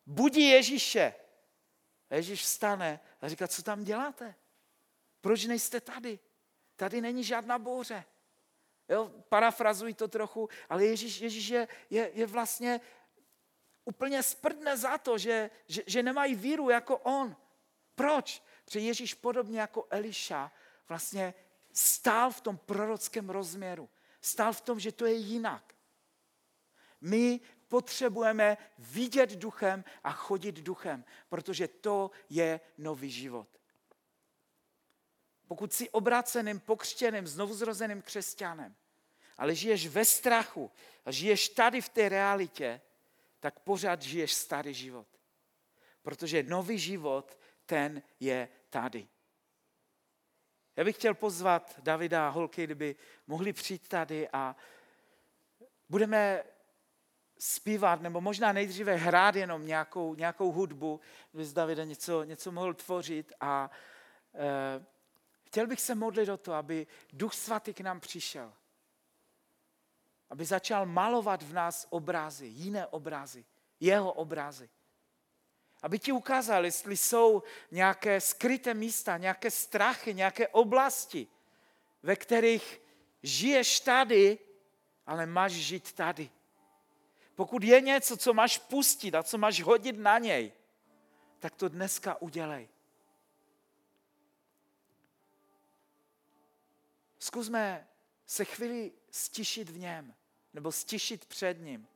Budí 0.06 0.48
Ježíše. 0.48 1.14
Ježíš 2.12 2.42
vstane 2.42 3.00
a 3.22 3.28
říká, 3.28 3.48
co 3.48 3.64
tam 3.64 3.84
děláte? 3.84 4.36
Proč 5.22 5.46
nejste 5.46 5.82
tady? 5.82 6.20
Tady 6.76 7.02
není 7.02 7.24
žádná 7.24 7.60
bouře. 7.60 8.06
Jo, 8.90 9.12
parafrazuji 9.30 9.94
to 9.94 10.08
trochu, 10.08 10.50
ale 10.70 10.86
Ježíš, 10.86 11.22
Ježíš 11.22 11.48
je, 11.48 11.68
je, 11.90 12.12
je 12.14 12.26
vlastně 12.26 12.82
úplně 13.88 14.24
sprdne 14.24 14.78
za 14.78 14.98
to, 14.98 15.18
že, 15.18 15.50
že, 15.68 15.84
že 15.88 16.04
nemají 16.04 16.36
víru 16.36 16.70
jako 16.70 16.98
on. 16.98 17.36
Proč? 17.96 18.44
Protože 18.66 18.80
Ježíš 18.80 19.14
podobně 19.14 19.60
jako 19.60 19.88
Eliša 19.90 20.52
vlastně 20.88 21.34
stál 21.74 22.32
v 22.32 22.42
tom 22.42 22.58
prorockém 22.58 23.30
rozměru. 23.30 23.90
Stál 24.22 24.54
v 24.54 24.62
tom, 24.62 24.80
že 24.80 24.92
to 24.92 25.06
je 25.06 25.14
jinak. 25.14 25.74
My 27.02 27.40
potřebujeme 27.68 28.58
vidět 28.78 29.32
duchem 29.40 29.84
a 30.04 30.12
chodit 30.12 30.56
duchem, 30.56 31.06
protože 31.30 31.68
to 31.68 32.12
je 32.30 32.60
nový 32.78 33.12
život. 33.12 33.48
Pokud 35.48 35.74
jsi 35.74 35.90
obraceným, 35.90 36.60
pokřtěným, 36.60 37.28
znovuzrozeným 37.28 38.02
křesťanem, 38.02 38.76
ale 39.38 39.56
žiješ 39.56 39.88
ve 39.88 40.06
strachu 40.06 40.72
a 41.06 41.12
žiješ 41.12 41.50
tady 41.50 41.82
v 41.82 41.90
té 41.90 42.10
realitě, 42.10 42.82
tak 43.40 43.60
pořád 43.60 44.02
žiješ 44.02 44.34
starý 44.34 44.74
život. 44.74 45.08
Protože 46.02 46.44
nový 46.44 46.80
život, 46.80 47.38
ten 47.66 48.02
je 48.20 48.50
tady. 48.70 49.08
Já 50.76 50.84
bych 50.84 50.96
chtěl 50.96 51.14
pozvat 51.14 51.80
Davida 51.80 52.28
a 52.28 52.30
holky, 52.30 52.64
kdyby 52.64 52.96
mohli 53.28 53.54
přijít 53.54 53.88
tady 53.88 54.30
a 54.30 54.56
budeme 55.90 56.44
zpívat, 57.40 58.02
nebo 58.02 58.22
možná 58.22 58.52
nejdříve 58.54 58.96
hrát 58.96 59.36
jenom 59.36 59.66
nějakou, 59.66 60.16
nějakou 60.16 60.52
hudbu, 60.52 61.00
kdyby 61.32 61.46
z 61.46 61.54
Davida 61.54 61.84
něco, 61.84 62.24
něco 62.24 62.52
mohl 62.52 62.74
tvořit 62.74 63.34
a 63.40 63.72
e, 64.34 64.86
chtěl 65.44 65.68
bych 65.68 65.82
se 65.82 65.96
modlit 65.96 66.30
o 66.30 66.38
to, 66.38 66.54
aby 66.54 66.88
Duch 67.14 67.34
Svatý 67.34 67.74
k 67.74 67.82
nám 67.82 68.00
přišel. 68.00 68.54
Aby 70.30 70.46
začal 70.46 70.86
malovat 70.86 71.44
v 71.44 71.54
nás 71.54 71.88
obrazy, 71.90 72.46
jiné 72.46 72.88
obrazy, 72.88 73.46
jeho 73.80 74.14
obrazy. 74.14 74.70
Aby 75.82 76.00
ti 76.00 76.12
ukázal, 76.12 76.66
jestli 76.66 76.98
jsou 76.98 77.44
nějaké 77.72 78.22
skryté 78.22 78.74
místa, 78.74 79.18
nějaké 79.18 79.52
strachy, 79.52 80.14
nějaké 80.14 80.48
oblasti, 80.48 81.28
ve 82.04 82.16
kterých 82.16 82.82
žiješ 83.24 83.80
tady, 83.80 84.40
ale 85.06 85.26
máš 85.26 85.52
žít 85.52 85.94
tady. 85.94 86.30
Pokud 87.36 87.64
je 87.64 87.82
něco, 87.82 88.18
co 88.18 88.34
máš 88.34 88.58
pustit 88.58 89.16
a 89.16 89.24
co 89.24 89.38
máš 89.38 89.62
hodit 89.62 89.98
na 89.98 90.18
něj, 90.18 90.54
tak 91.40 91.56
to 91.56 91.70
dneska 91.70 92.22
udělej. 92.22 92.70
Zkusme 97.20 97.88
se 98.26 98.46
chvíli 98.46 98.92
stišit 99.12 99.70
v 99.70 99.80
něm, 99.80 100.16
nebo 100.54 100.72
stišit 100.72 101.26
před 101.26 101.62
ním. 101.62 101.88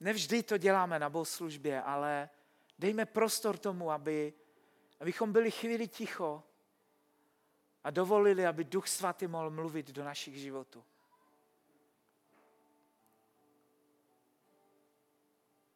Nevždy 0.00 0.42
to 0.42 0.58
děláme 0.58 0.98
na 0.98 1.10
bohoslužbě, 1.10 1.82
ale 1.82 2.28
dejme 2.78 3.06
prostor 3.06 3.58
tomu, 3.58 3.90
aby, 3.90 4.34
abychom 5.00 5.32
byli 5.32 5.50
chvíli 5.50 5.88
ticho 5.88 6.42
a 7.84 7.90
dovolili, 7.90 8.46
aby 8.46 8.64
Duch 8.64 8.88
Svatý 8.88 9.26
mohl 9.26 9.50
mluvit 9.50 9.90
do 9.90 10.04
našich 10.04 10.36
životů. 10.36 10.84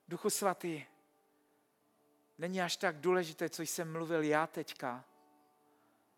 Duchu 0.08 0.30
Svatý, 0.30 0.84
není 2.38 2.62
až 2.62 2.76
tak 2.76 3.00
důležité, 3.00 3.48
co 3.48 3.62
jsem 3.62 3.92
mluvil 3.92 4.22
já 4.22 4.46
teďka, 4.46 5.04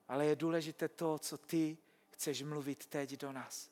ale 0.09 0.27
je 0.27 0.37
důležité 0.37 0.89
to, 0.89 1.19
co 1.19 1.39
ty 1.39 1.79
chceš 2.17 2.43
mluvit 2.43 2.87
teď 2.87 3.17
do 3.17 3.33
nás. 3.33 3.71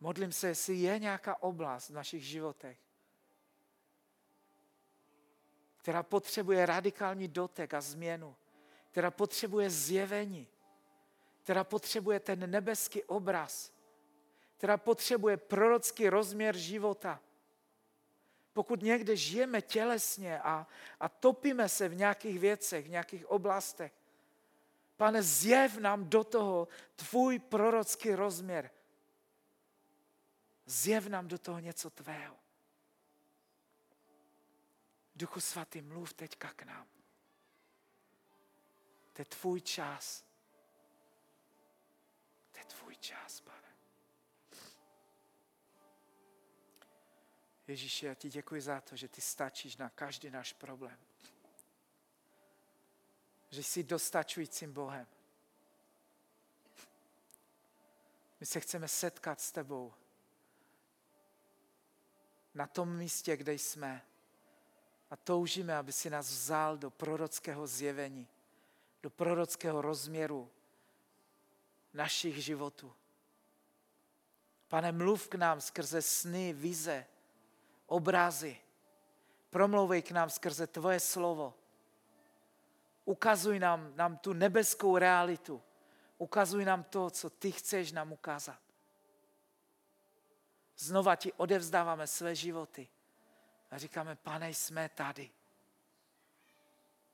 Modlím 0.00 0.32
se, 0.32 0.48
jestli 0.48 0.74
je 0.74 0.98
nějaká 0.98 1.42
oblast 1.42 1.90
v 1.90 1.94
našich 1.94 2.24
životech, 2.24 2.78
která 5.76 6.02
potřebuje 6.02 6.66
radikální 6.66 7.28
dotek 7.28 7.74
a 7.74 7.80
změnu, 7.80 8.36
která 8.90 9.10
potřebuje 9.10 9.70
zjevení, 9.70 10.48
která 11.42 11.64
potřebuje 11.64 12.20
ten 12.20 12.50
nebeský 12.50 13.02
obraz, 13.04 13.72
která 14.56 14.76
potřebuje 14.76 15.36
prorocký 15.36 16.08
rozměr 16.08 16.56
života. 16.56 17.20
Pokud 18.52 18.82
někde 18.82 19.16
žijeme 19.16 19.62
tělesně 19.62 20.40
a, 20.40 20.66
a 21.00 21.08
topíme 21.08 21.68
se 21.68 21.88
v 21.88 21.94
nějakých 21.94 22.38
věcech, 22.38 22.86
v 22.86 22.90
nějakých 22.90 23.26
oblastech, 23.26 23.92
pane, 24.98 25.22
zjev 25.22 25.78
nám 25.78 26.10
do 26.10 26.24
toho 26.24 26.68
tvůj 26.96 27.38
prorocký 27.38 28.14
rozměr, 28.14 28.70
Zjev 30.68 31.06
nám 31.06 31.28
do 31.28 31.38
toho 31.38 31.58
něco 31.58 31.90
tvého. 31.90 32.38
Duchu 35.14 35.40
svatý, 35.40 35.82
mluv 35.82 36.12
teďka 36.12 36.52
k 36.52 36.62
nám. 36.62 36.88
To 39.12 39.22
je 39.22 39.24
tvůj 39.24 39.60
čas. 39.60 40.24
To 42.52 42.58
je 42.58 42.64
tvůj 42.64 42.96
čas, 42.96 43.40
pane. 43.40 43.76
Ježíši, 47.66 48.06
já 48.06 48.14
ti 48.14 48.28
děkuji 48.28 48.60
za 48.60 48.80
to, 48.80 48.96
že 48.96 49.08
ty 49.08 49.20
stačíš 49.20 49.76
na 49.76 49.90
každý 49.90 50.30
náš 50.30 50.52
problém. 50.52 51.07
Že 53.50 53.62
jsi 53.62 53.82
dostačujícím 53.82 54.72
Bohem. 54.72 55.06
My 58.40 58.46
se 58.46 58.60
chceme 58.60 58.88
setkat 58.88 59.40
s 59.40 59.52
tebou 59.52 59.94
na 62.54 62.66
tom 62.66 62.96
místě, 62.96 63.36
kde 63.36 63.52
jsme. 63.52 64.02
A 65.10 65.16
toužíme, 65.16 65.76
aby 65.76 65.92
si 65.92 66.10
nás 66.10 66.30
vzal 66.30 66.76
do 66.76 66.90
prorockého 66.90 67.66
zjevení, 67.66 68.28
do 69.02 69.10
prorockého 69.10 69.82
rozměru 69.82 70.50
našich 71.94 72.44
životů. 72.44 72.92
Pane, 74.68 74.92
mluv 74.92 75.28
k 75.28 75.34
nám 75.34 75.60
skrze 75.60 76.02
sny, 76.02 76.52
vize, 76.52 77.06
obrazy. 77.86 78.58
Promlouvej 79.50 80.02
k 80.02 80.10
nám 80.10 80.30
skrze 80.30 80.66
tvoje 80.66 81.00
slovo. 81.00 81.54
Ukazuj 83.08 83.58
nám, 83.58 83.92
nám 83.96 84.16
tu 84.16 84.32
nebeskou 84.32 84.98
realitu. 84.98 85.62
Ukazuj 86.18 86.64
nám 86.64 86.84
to, 86.84 87.10
co 87.10 87.30
ty 87.30 87.52
chceš 87.52 87.92
nám 87.92 88.12
ukázat. 88.12 88.60
Znova 90.76 91.16
ti 91.16 91.32
odevzdáváme 91.32 92.06
své 92.06 92.34
životy 92.34 92.88
a 93.70 93.78
říkáme, 93.78 94.16
pane, 94.16 94.50
jsme 94.50 94.88
tady. 94.88 95.30